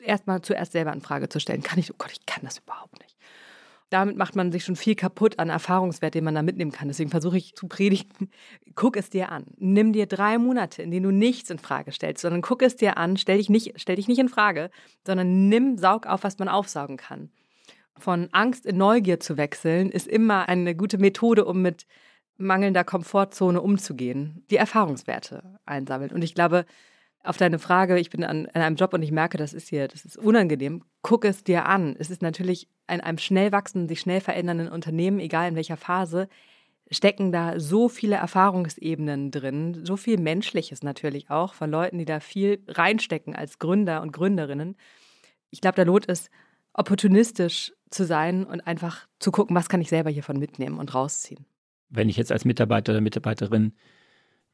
[0.02, 1.64] erstmal zuerst selber in Frage zu stellen.
[1.64, 3.16] Kann ich, oh Gott, ich kann das überhaupt nicht.
[3.90, 6.88] damit macht man sich schon viel kaputt an Erfahrungswert, den man da mitnehmen kann.
[6.88, 8.32] Deswegen versuche ich zu predigen,
[8.76, 9.46] guck es dir an.
[9.58, 12.98] Nimm dir drei Monate, in denen du nichts in Frage stellst, sondern guck es dir
[12.98, 14.72] an, stell dich nicht, stell dich nicht in Frage,
[15.06, 17.30] sondern nimm, saug auf, was man aufsaugen kann.
[17.96, 21.86] Von Angst in Neugier zu wechseln, ist immer eine gute Methode, um mit
[22.38, 24.46] mangelnder Komfortzone umzugehen.
[24.50, 26.12] Die Erfahrungswerte einsammeln.
[26.12, 26.66] Und ich glaube,
[27.24, 29.88] auf deine Frage, ich bin an, an, einem Job und ich merke, das ist hier,
[29.88, 30.84] das ist unangenehm.
[31.02, 31.96] Guck es dir an.
[31.98, 36.28] Es ist natürlich in einem schnell wachsenden, sich schnell verändernden Unternehmen, egal in welcher Phase,
[36.92, 42.20] stecken da so viele Erfahrungsebenen drin, so viel Menschliches natürlich auch von Leuten, die da
[42.20, 44.76] viel reinstecken als Gründer und Gründerinnen.
[45.50, 46.30] Ich glaube, da lohnt es,
[46.74, 51.46] opportunistisch zu sein und einfach zu gucken, was kann ich selber hiervon mitnehmen und rausziehen.
[51.94, 53.74] Wenn ich jetzt als Mitarbeiter oder Mitarbeiterin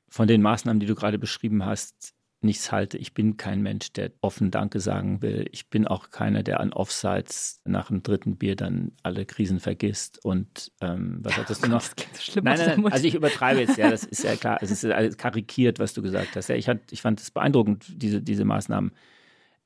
[0.08, 2.98] von den Maßnahmen, die du gerade beschrieben hast, nichts halte.
[2.98, 5.48] Ich bin kein Mensch, der offen Danke sagen will.
[5.52, 10.24] Ich bin auch keiner, der an Offsites nach dem dritten Bier dann alle Krisen vergisst.
[10.24, 11.82] Und ähm, was hattest oh du noch?
[11.82, 14.60] Das so schlimm, nein, nein, nein, also ich übertreibe jetzt, ja, das ist ja klar.
[14.62, 16.48] Es ist alles karikiert, was du gesagt hast.
[16.48, 18.92] Ja, ich, hat, ich fand es beeindruckend, diese, diese Maßnahmen.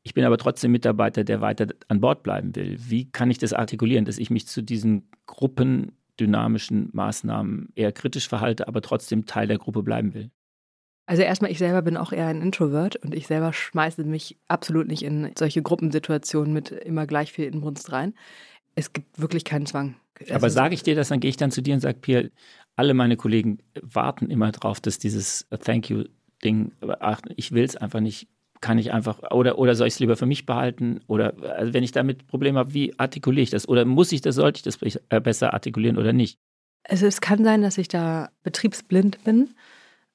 [0.01, 2.77] Ich bin aber trotzdem Mitarbeiter, der weiter an Bord bleiben will.
[2.79, 5.09] Wie kann ich das artikulieren, dass ich mich zu diesen
[6.13, 10.31] gruppendynamischen Maßnahmen eher kritisch verhalte, aber trotzdem Teil der Gruppe bleiben will?
[11.05, 14.87] Also erstmal, ich selber bin auch eher ein Introvert und ich selber schmeiße mich absolut
[14.87, 18.13] nicht in solche Gruppensituationen mit immer gleich viel Inbrunst rein.
[18.75, 19.95] Es gibt wirklich keinen Zwang.
[20.29, 22.31] Aber sage ich dir das, dann gehe ich dann zu dir und sage, Pierre,
[22.75, 26.71] alle meine Kollegen warten immer drauf, dass dieses Thank you-Ding,
[27.35, 28.29] ich will es einfach nicht,
[28.63, 31.01] kann ich einfach, oder, oder soll ich es lieber für mich behalten?
[31.07, 33.67] Oder also wenn ich damit Probleme habe, wie artikuliere ich das?
[33.67, 36.39] Oder muss ich das, sollte ich das äh, besser artikulieren oder nicht?
[36.83, 39.49] Also es kann sein, dass ich da betriebsblind bin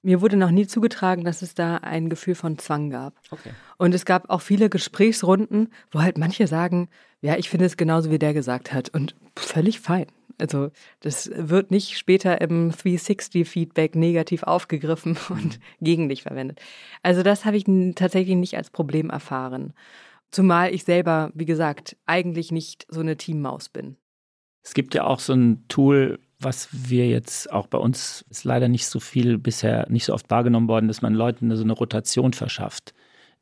[0.03, 3.21] mir wurde noch nie zugetragen, dass es da ein Gefühl von Zwang gab.
[3.31, 3.51] Okay.
[3.79, 6.89] Und es gab auch viele Gesprächsrunden, wo halt manche sagen,
[7.21, 8.89] ja, ich finde es genauso, wie der gesagt hat.
[8.91, 10.07] Und völlig fein.
[10.39, 10.71] Also
[11.01, 15.85] das wird nicht später im 360-Feedback negativ aufgegriffen und mhm.
[15.85, 16.61] gegen dich verwendet.
[17.03, 17.65] Also das habe ich
[17.95, 19.75] tatsächlich nicht als Problem erfahren.
[20.31, 23.97] Zumal ich selber, wie gesagt, eigentlich nicht so eine Teammaus bin.
[24.63, 28.69] Es gibt ja auch so ein Tool, was wir jetzt auch bei uns ist leider
[28.69, 32.33] nicht so viel bisher, nicht so oft wahrgenommen worden, dass man Leuten so eine Rotation
[32.33, 32.93] verschafft,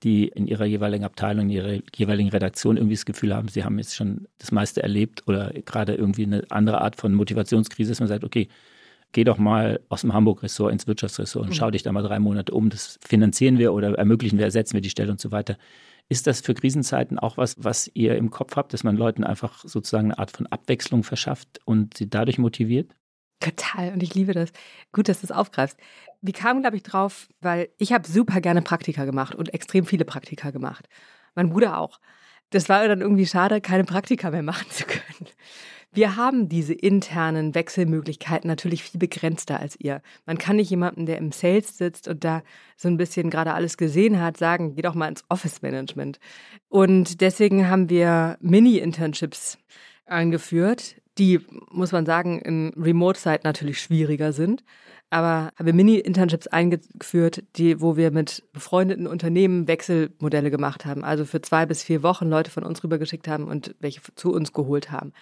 [0.03, 3.79] die in ihrer jeweiligen Abteilung, in ihrer jeweiligen Redaktion irgendwie das Gefühl haben, sie haben
[3.79, 8.09] jetzt schon das meiste erlebt oder gerade irgendwie eine andere Art von Motivationskrise, dass man
[8.09, 8.49] sagt, okay,
[9.13, 11.73] geh doch mal aus dem Hamburg-Ressort ins Wirtschaftsressort und schau mhm.
[11.73, 12.69] dich da mal drei Monate um.
[12.69, 15.57] Das finanzieren wir oder ermöglichen wir, ersetzen wir die Stelle und so weiter.
[16.09, 19.65] Ist das für Krisenzeiten auch was, was ihr im Kopf habt, dass man Leuten einfach
[19.65, 22.95] sozusagen eine Art von Abwechslung verschafft und sie dadurch motiviert?
[23.41, 24.51] Total und ich liebe das.
[24.93, 25.78] Gut, dass du es aufgreifst.
[26.22, 30.05] Wie kam, glaube ich, drauf, weil ich habe super gerne Praktika gemacht und extrem viele
[30.05, 30.89] Praktika gemacht.
[31.34, 32.01] Mein Bruder auch.
[32.51, 35.28] Das war dann irgendwie schade, keine Praktika mehr machen zu können.
[35.93, 40.03] Wir haben diese internen Wechselmöglichkeiten natürlich viel begrenzter als ihr.
[40.26, 42.43] Man kann nicht jemandem, der im Sales sitzt und da
[42.76, 46.18] so ein bisschen gerade alles gesehen hat, sagen, geh doch mal ins Office Management.
[46.68, 49.59] Und deswegen haben wir Mini-Internships
[50.05, 51.41] eingeführt, die,
[51.71, 54.64] muss man sagen, in Remote-Zeit natürlich schwieriger sind.
[55.09, 61.05] Aber haben wir Mini-Internships eingeführt, die, wo wir mit befreundeten Unternehmen Wechselmodelle gemacht haben.
[61.05, 64.53] Also für zwei bis vier Wochen Leute von uns rübergeschickt haben und welche zu uns
[64.53, 65.12] geholt haben.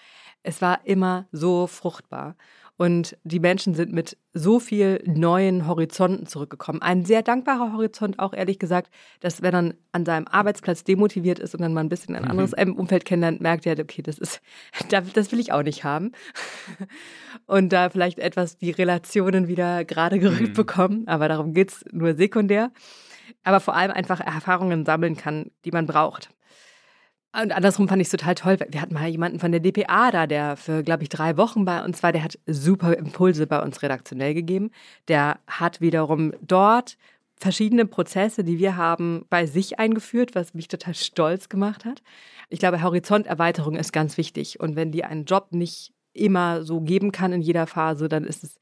[0.42, 2.36] Es war immer so fruchtbar.
[2.76, 6.82] Und die Menschen sind mit so viel neuen Horizonten zurückgekommen.
[6.82, 11.54] Ein sehr dankbarer Horizont, auch ehrlich gesagt, dass wenn man an seinem Arbeitsplatz demotiviert ist
[11.54, 12.30] und dann mal ein bisschen ein mhm.
[12.30, 12.74] anderes mhm.
[12.74, 14.40] Umfeld kennenlernt, merkt er, okay, das ist,
[14.88, 16.12] das will ich auch nicht haben.
[17.46, 20.54] Und da vielleicht etwas die Relationen wieder gerade gerückt mhm.
[20.54, 21.08] bekommen.
[21.08, 22.72] Aber darum geht es nur sekundär.
[23.42, 26.30] Aber vor allem einfach Erfahrungen sammeln kann, die man braucht.
[27.40, 28.58] Und andersrum fand ich es total toll.
[28.68, 31.84] Wir hatten mal jemanden von der DPA da, der für, glaube ich, drei Wochen bei
[31.84, 32.12] uns war.
[32.12, 34.70] Der hat super Impulse bei uns redaktionell gegeben.
[35.08, 36.96] Der hat wiederum dort
[37.36, 42.02] verschiedene Prozesse, die wir haben, bei sich eingeführt, was mich total stolz gemacht hat.
[42.50, 44.60] Ich glaube, Horizonterweiterung ist ganz wichtig.
[44.60, 48.44] Und wenn die einen Job nicht immer so geben kann in jeder Phase, dann ist
[48.44, 48.58] es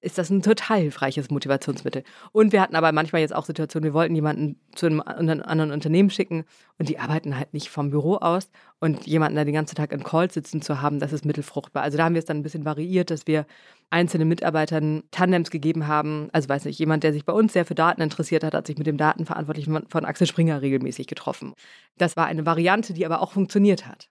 [0.00, 2.04] ist das ein total hilfreiches Motivationsmittel.
[2.30, 6.10] Und wir hatten aber manchmal jetzt auch Situationen, wir wollten jemanden zu einem anderen Unternehmen
[6.10, 6.44] schicken
[6.78, 10.04] und die arbeiten halt nicht vom Büro aus und jemanden da den ganzen Tag in
[10.04, 11.82] Call sitzen zu haben, das ist mittelfruchtbar.
[11.82, 13.44] Also da haben wir es dann ein bisschen variiert, dass wir
[13.90, 16.28] einzelnen Mitarbeitern Tandems gegeben haben.
[16.32, 18.78] Also weiß nicht, jemand, der sich bei uns sehr für Daten interessiert hat, hat sich
[18.78, 21.54] mit dem Datenverantwortlichen von Axel Springer regelmäßig getroffen.
[21.96, 24.08] Das war eine Variante, die aber auch funktioniert hat.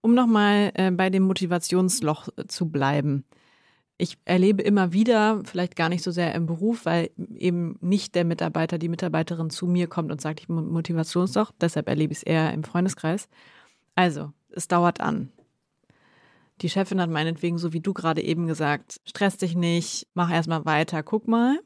[0.00, 3.24] Um nochmal äh, bei dem Motivationsloch äh, zu bleiben
[3.98, 8.24] ich erlebe immer wieder, vielleicht gar nicht so sehr im Beruf, weil eben nicht der
[8.24, 12.22] Mitarbeiter, die Mitarbeiterin zu mir kommt und sagt, ich bin Motivationsloch, deshalb erlebe ich es
[12.22, 13.28] eher im Freundeskreis.
[13.94, 15.32] Also, es dauert an.
[16.62, 20.64] Die Chefin hat meinetwegen, so wie du gerade eben gesagt, stress dich nicht, mach erstmal
[20.66, 21.58] weiter, guck mal.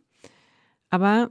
[0.89, 1.31] Aber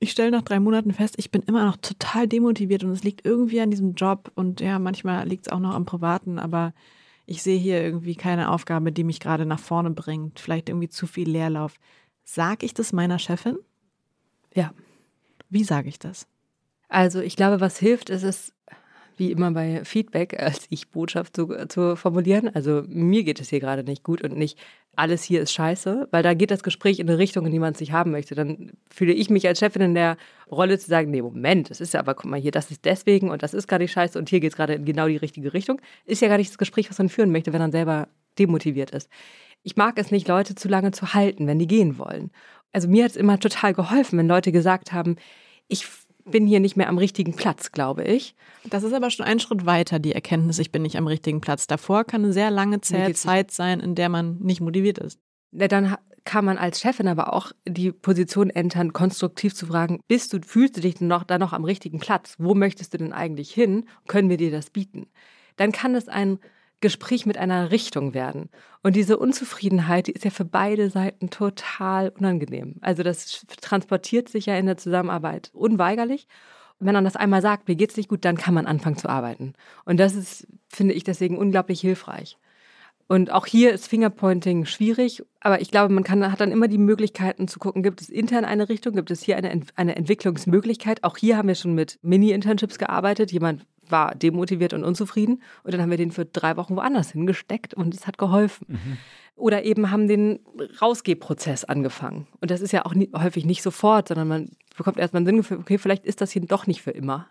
[0.00, 3.26] ich stelle nach drei Monaten fest, ich bin immer noch total demotiviert und es liegt
[3.26, 6.72] irgendwie an diesem Job und ja, manchmal liegt es auch noch am Privaten, aber
[7.28, 10.40] ich sehe hier irgendwie keine Aufgabe, die mich gerade nach vorne bringt.
[10.40, 11.74] Vielleicht irgendwie zu viel Leerlauf.
[12.24, 13.58] Sag ich das meiner Chefin?
[14.54, 14.72] Ja.
[15.50, 16.26] Wie sage ich das?
[16.88, 18.54] Also ich glaube, was hilft, ist es,
[19.18, 22.48] wie immer bei Feedback, als ich Botschaft zu, zu formulieren.
[22.54, 24.58] Also mir geht es hier gerade nicht gut und nicht
[24.98, 27.72] alles hier ist scheiße, weil da geht das Gespräch in eine Richtung, in die man
[27.72, 28.34] es nicht haben möchte.
[28.34, 30.16] Dann fühle ich mich als Chefin in der
[30.50, 33.30] Rolle zu sagen, nee, Moment, das ist ja aber, guck mal hier, das ist deswegen
[33.30, 35.54] und das ist gerade nicht scheiße und hier geht es gerade in genau die richtige
[35.54, 35.80] Richtung.
[36.04, 39.08] Ist ja gar nicht das Gespräch, was man führen möchte, wenn man selber demotiviert ist.
[39.62, 42.30] Ich mag es nicht, Leute zu lange zu halten, wenn die gehen wollen.
[42.72, 45.16] Also mir hat es immer total geholfen, wenn Leute gesagt haben,
[45.68, 45.86] ich
[46.30, 48.34] bin hier nicht mehr am richtigen Platz, glaube ich.
[48.64, 51.66] Das ist aber schon ein Schritt weiter, die Erkenntnis, ich bin nicht am richtigen Platz.
[51.66, 55.18] Davor kann eine sehr lange Zeit sein, in der man nicht motiviert ist.
[55.52, 60.32] Ja, dann kann man als Chefin aber auch die Position entern, konstruktiv zu fragen, bist
[60.32, 62.34] du, fühlst du dich noch da noch am richtigen Platz?
[62.38, 63.86] Wo möchtest du denn eigentlich hin?
[64.08, 65.06] Können wir dir das bieten?
[65.56, 66.38] Dann kann es ein
[66.80, 68.50] Gespräch mit einer Richtung werden.
[68.82, 72.76] Und diese Unzufriedenheit, die ist ja für beide Seiten total unangenehm.
[72.80, 76.28] Also das transportiert sich ja in der Zusammenarbeit unweigerlich.
[76.78, 79.08] Und wenn man das einmal sagt, mir geht's nicht gut, dann kann man anfangen zu
[79.08, 79.54] arbeiten.
[79.84, 82.38] Und das ist, finde ich, deswegen unglaublich hilfreich.
[83.08, 86.76] Und auch hier ist Fingerpointing schwierig, aber ich glaube, man kann, hat dann immer die
[86.76, 91.04] Möglichkeiten zu gucken, gibt es intern eine Richtung, gibt es hier eine, eine Entwicklungsmöglichkeit.
[91.04, 93.32] Auch hier haben wir schon mit Mini-Internships gearbeitet.
[93.32, 97.74] Jemand war demotiviert und unzufrieden und dann haben wir den für drei Wochen woanders hingesteckt
[97.74, 98.66] und es hat geholfen.
[98.68, 98.96] Mhm.
[99.36, 100.40] Oder eben haben den
[100.82, 102.26] Rausgehprozess angefangen.
[102.40, 105.58] Und das ist ja auch nie, häufig nicht sofort, sondern man bekommt erstmal ein Sinngefühl,
[105.58, 107.28] okay, vielleicht ist das hier doch nicht für immer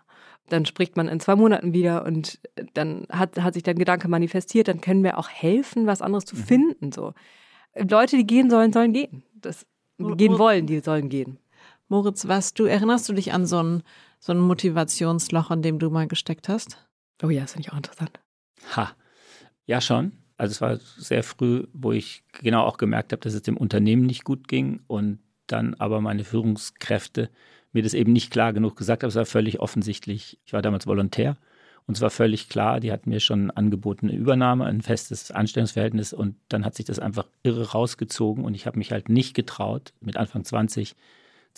[0.48, 2.40] dann spricht man in zwei Monaten wieder und
[2.74, 6.36] dann hat, hat sich dein Gedanke manifestiert, dann können wir auch helfen, was anderes zu
[6.36, 6.40] mhm.
[6.40, 6.92] finden.
[6.92, 7.14] So.
[7.74, 9.22] Leute, die gehen sollen, sollen gehen.
[9.34, 9.66] Das,
[9.98, 11.38] die gehen wollen, die sollen gehen.
[11.88, 13.82] Moritz, was du, erinnerst du dich an so ein,
[14.18, 16.88] so ein Motivationsloch, in dem du mal gesteckt hast?
[17.22, 18.20] Oh ja, das finde ich auch interessant.
[18.76, 18.92] Ha.
[19.66, 20.12] Ja, schon.
[20.36, 24.06] Also es war sehr früh, wo ich genau auch gemerkt habe, dass es dem Unternehmen
[24.06, 27.30] nicht gut ging und dann aber meine Führungskräfte
[27.72, 29.08] mir das eben nicht klar genug gesagt haben.
[29.08, 30.38] Es war völlig offensichtlich.
[30.44, 31.36] Ich war damals Volontär
[31.86, 36.12] und es war völlig klar, die hatten mir schon angeboten eine Übernahme, ein festes Anstellungsverhältnis
[36.12, 39.92] und dann hat sich das einfach irre rausgezogen und ich habe mich halt nicht getraut,
[40.00, 40.94] mit Anfang 20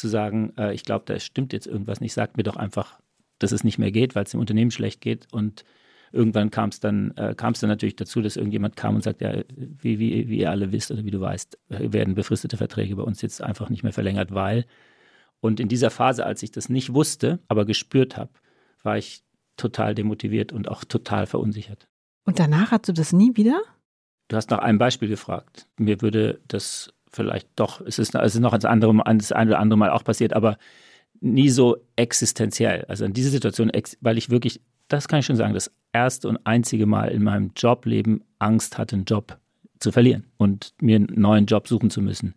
[0.01, 2.13] zu sagen, äh, ich glaube, da stimmt jetzt irgendwas nicht.
[2.13, 3.01] Sagt mir doch einfach,
[3.39, 5.65] dass es nicht mehr geht, weil es dem Unternehmen schlecht geht und
[6.13, 9.21] irgendwann kam es dann, äh, kam es dann natürlich dazu, dass irgendjemand kam und sagt,
[9.21, 13.03] ja, wie, wie, wie ihr alle wisst oder wie du weißt, werden befristete Verträge bei
[13.03, 14.67] uns jetzt einfach nicht mehr verlängert, weil
[15.41, 18.31] und in dieser Phase, als ich das nicht wusste, aber gespürt habe,
[18.83, 19.23] war ich
[19.57, 21.89] total demotiviert und auch total verunsichert.
[22.25, 23.61] Und danach hast du das nie wieder?
[24.29, 25.67] Du hast nach einem Beispiel gefragt.
[25.79, 29.59] Mir würde das vielleicht doch, es ist, es ist noch das, andere, das eine oder
[29.59, 30.59] andere Mal auch passiert, aber
[31.21, 32.85] nie so existenziell.
[32.89, 36.39] Also in dieser Situation, weil ich wirklich, das kann ich schon sagen, das erste und
[36.45, 39.39] einzige Mal in meinem Jobleben Angst hatte, einen Job
[39.79, 42.35] zu verlieren und mir einen neuen Job suchen zu müssen.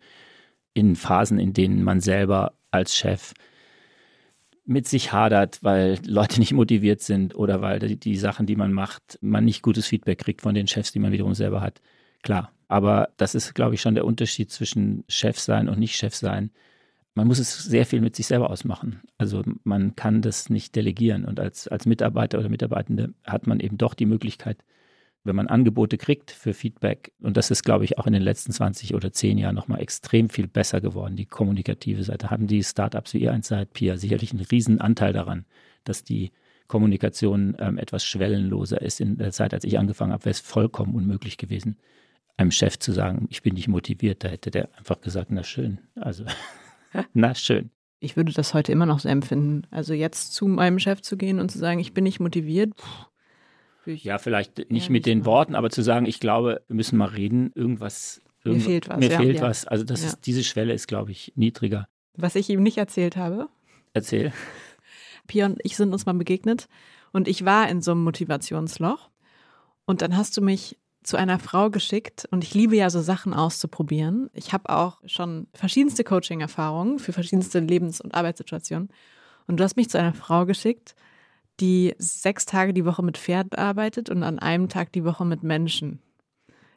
[0.72, 3.32] In Phasen, in denen man selber als Chef
[4.66, 8.72] mit sich hadert, weil Leute nicht motiviert sind oder weil die, die, Sachen, die man
[8.72, 11.80] macht, man nicht gutes Feedback kriegt von den Chefs, die man wiederum selber hat.
[12.22, 12.53] Klar.
[12.68, 16.50] Aber das ist, glaube ich, schon der Unterschied zwischen Chef sein und nicht Chef sein.
[17.14, 19.00] Man muss es sehr viel mit sich selber ausmachen.
[19.18, 21.24] Also man kann das nicht delegieren.
[21.24, 24.58] Und als, als Mitarbeiter oder Mitarbeitende hat man eben doch die Möglichkeit,
[25.24, 28.52] wenn man Angebote kriegt für Feedback, und das ist, glaube ich, auch in den letzten
[28.52, 33.14] 20 oder 10 Jahren nochmal extrem viel besser geworden, die kommunikative Seite, haben die Startups
[33.14, 35.46] wie ihr eins seid, Pia, sicherlich einen riesen Anteil daran,
[35.84, 36.30] dass die
[36.66, 39.00] Kommunikation ähm, etwas schwellenloser ist.
[39.00, 41.76] In der Zeit, als ich angefangen habe, wäre es vollkommen unmöglich gewesen,
[42.36, 44.24] einem Chef zu sagen, ich bin nicht motiviert.
[44.24, 45.78] Da hätte der einfach gesagt, na schön.
[45.94, 46.24] Also,
[47.12, 47.70] na schön.
[48.00, 49.62] Ich würde das heute immer noch so empfinden.
[49.70, 53.06] Also jetzt zu meinem Chef zu gehen und zu sagen, ich bin nicht motiviert, pff,
[53.86, 57.52] ja, vielleicht nicht mit den Worten, aber zu sagen, ich glaube, wir müssen mal reden,
[57.54, 58.22] irgendwas.
[58.42, 58.98] Irgend mir fehlt was.
[58.98, 59.18] Mir ja.
[59.18, 59.42] fehlt ja.
[59.42, 59.66] was.
[59.66, 60.08] Also das ja.
[60.08, 61.86] ist, diese Schwelle ist, glaube ich, niedriger.
[62.16, 63.48] Was ich ihm nicht erzählt habe.
[63.92, 64.32] Erzähl.
[65.26, 66.68] Pia und ich sind uns mal begegnet
[67.12, 69.10] und ich war in so einem Motivationsloch.
[69.86, 73.34] Und dann hast du mich zu einer Frau geschickt und ich liebe ja so Sachen
[73.34, 74.30] auszuprobieren.
[74.32, 78.88] Ich habe auch schon verschiedenste Coaching-Erfahrungen für verschiedenste Lebens- und Arbeitssituationen.
[79.46, 80.94] Und du hast mich zu einer Frau geschickt,
[81.60, 85.42] die sechs Tage die Woche mit Pferden arbeitet und an einem Tag die Woche mit
[85.42, 86.00] Menschen.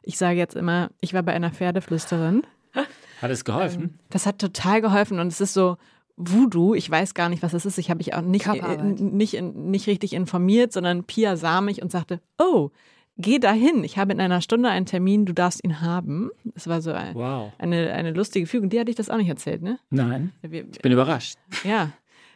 [0.02, 2.42] Ich sage jetzt immer, ich war bei einer Pferdeflüsterin.
[3.20, 3.82] Hat es geholfen?
[3.82, 5.76] Ähm, das hat total geholfen und es ist so
[6.16, 6.74] Voodoo.
[6.74, 7.78] Ich weiß gar nicht, was das ist.
[7.78, 11.90] Ich habe mich auch nicht, äh, nicht, nicht richtig informiert, sondern Pia sah mich und
[11.90, 12.70] sagte, oh,
[13.18, 13.84] geh dahin.
[13.84, 16.30] Ich habe in einer Stunde einen Termin, du darfst ihn haben.
[16.44, 17.52] Das war so ein, wow.
[17.58, 18.70] eine, eine lustige Fügung.
[18.70, 19.78] Die hatte ich das auch nicht erzählt, ne?
[19.90, 20.32] Nein.
[20.42, 21.36] Ich bin überrascht.
[21.64, 21.92] Ja.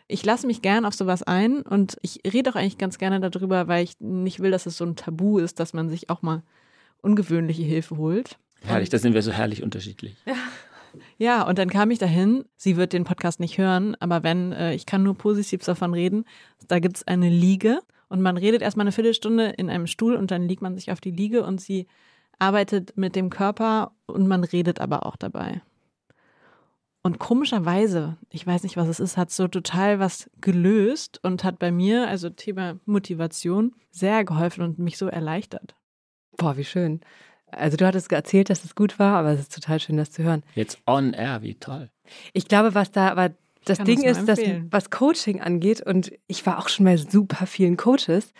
[0.08, 3.66] Ich lasse mich gern auf sowas ein und ich rede auch eigentlich ganz gerne darüber,
[3.68, 6.42] weil ich nicht will, dass es so ein Tabu ist, dass man sich auch mal
[7.00, 8.36] ungewöhnliche Hilfe holt.
[8.60, 10.16] Herrlich, da sind wir so herrlich unterschiedlich.
[10.26, 10.34] Ja.
[11.16, 12.44] Ja, und dann kam ich dahin.
[12.58, 16.26] Sie wird den Podcast nicht hören, aber wenn, äh, ich kann nur positiv davon reden.
[16.68, 17.80] Da gibt es eine Liege
[18.12, 21.00] und man redet erstmal eine Viertelstunde in einem Stuhl und dann liegt man sich auf
[21.00, 21.86] die Liege und sie
[22.38, 25.62] arbeitet mit dem Körper und man redet aber auch dabei.
[27.02, 31.58] Und komischerweise, ich weiß nicht, was es ist, hat so total was gelöst und hat
[31.58, 35.74] bei mir, also Thema Motivation, sehr geholfen und mich so erleichtert.
[36.36, 37.00] Boah, wie schön.
[37.46, 40.22] Also du hattest erzählt, dass es gut war, aber es ist total schön, das zu
[40.22, 40.42] hören.
[40.54, 41.90] Jetzt on air, wie toll.
[42.34, 43.30] Ich glaube, was da aber
[43.64, 44.40] das Ding ist, dass
[44.70, 48.32] was Coaching angeht, und ich war auch schon bei super vielen Coaches,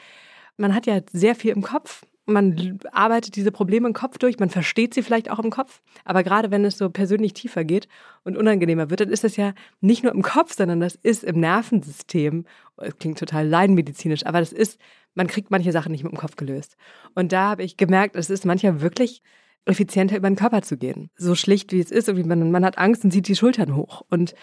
[0.56, 2.04] man hat ja sehr viel im Kopf.
[2.24, 5.82] Man arbeitet diese Probleme im Kopf durch, man versteht sie vielleicht auch im Kopf.
[6.04, 7.88] Aber gerade wenn es so persönlich tiefer geht
[8.22, 11.40] und unangenehmer wird, dann ist das ja nicht nur im Kopf, sondern das ist im
[11.40, 12.44] Nervensystem.
[12.76, 14.78] Es klingt total leidenmedizinisch, aber das ist,
[15.14, 16.76] man kriegt manche Sachen nicht mit dem Kopf gelöst.
[17.16, 19.20] Und da habe ich gemerkt, es ist manchmal wirklich
[19.64, 21.10] effizienter über den Körper zu gehen.
[21.16, 24.02] So schlicht wie es ist, irgendwie man, man hat Angst und zieht die Schultern hoch.
[24.10, 24.34] Und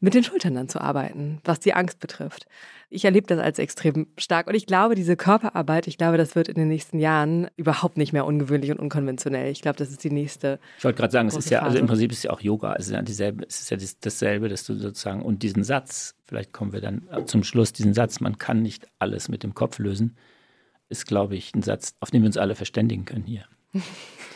[0.00, 2.46] mit den Schultern dann zu arbeiten, was die Angst betrifft.
[2.90, 6.48] Ich erlebe das als extrem stark und ich glaube, diese Körperarbeit, ich glaube, das wird
[6.48, 9.50] in den nächsten Jahren überhaupt nicht mehr ungewöhnlich und unkonventionell.
[9.50, 10.58] Ich glaube, das ist die nächste.
[10.78, 12.86] Ich wollte gerade sagen, es ist ja, also im Prinzip ist ja auch Yoga, es
[12.86, 16.72] ist ja dieselbe, es ist ja dasselbe, dass du sozusagen, und diesen Satz, vielleicht kommen
[16.72, 20.16] wir dann zum Schluss, diesen Satz, man kann nicht alles mit dem Kopf lösen,
[20.88, 23.44] ist, glaube ich, ein Satz, auf den wir uns alle verständigen können hier.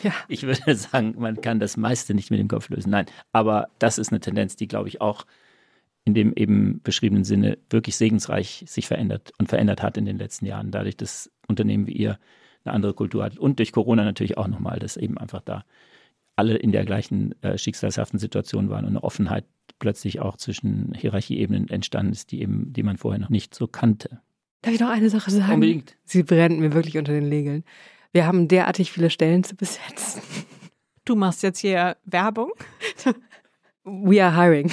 [0.03, 0.11] Ja.
[0.27, 2.89] Ich würde sagen, man kann das meiste nicht mit dem Kopf lösen.
[2.89, 5.25] Nein, aber das ist eine Tendenz, die, glaube ich, auch
[6.05, 10.45] in dem eben beschriebenen Sinne wirklich segensreich sich verändert und verändert hat in den letzten
[10.45, 12.19] Jahren, dadurch, dass Unternehmen wie ihr
[12.65, 15.65] eine andere Kultur hat und durch Corona natürlich auch nochmal, dass eben einfach da
[16.35, 19.45] alle in der gleichen äh, schicksalshaften Situation waren und eine Offenheit
[19.79, 24.21] plötzlich auch zwischen Hierarchieebenen entstanden ist, die eben, die man vorher noch nicht so kannte.
[24.61, 25.55] Darf ich noch eine Sache sagen?
[25.55, 25.97] Unbedingt.
[26.05, 27.63] Sie brennt mir wirklich unter den Nägeln.
[28.11, 30.21] Wir haben derartig viele Stellen zu besetzen.
[31.05, 32.51] Du machst jetzt hier Werbung?
[33.83, 34.71] We are hiring.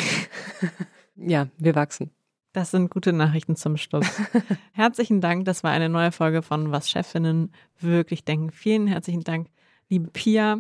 [1.27, 2.11] Ja, wir wachsen.
[2.53, 4.07] Das sind gute Nachrichten zum Schluss.
[4.73, 5.45] herzlichen Dank.
[5.45, 8.51] Das war eine neue Folge von Was Chefinnen wirklich denken.
[8.51, 9.49] Vielen herzlichen Dank,
[9.89, 10.59] liebe Pia.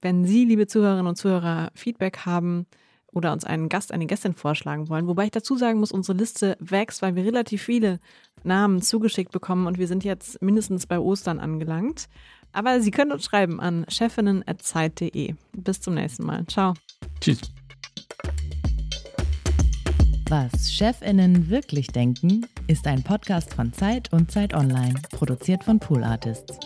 [0.00, 2.66] Wenn Sie, liebe Zuhörerinnen und Zuhörer, Feedback haben
[3.12, 6.56] oder uns einen Gast, eine Gästin vorschlagen wollen, wobei ich dazu sagen muss, unsere Liste
[6.60, 8.00] wächst, weil wir relativ viele
[8.44, 12.08] Namen zugeschickt bekommen und wir sind jetzt mindestens bei Ostern angelangt.
[12.52, 15.34] Aber Sie können uns schreiben an chefinnen.zeit.de.
[15.52, 16.46] Bis zum nächsten Mal.
[16.46, 16.74] Ciao.
[17.20, 17.40] Tschüss.
[20.30, 26.04] Was Chefinnen wirklich denken, ist ein Podcast von Zeit und Zeit Online, produziert von Pool
[26.04, 26.58] Artists.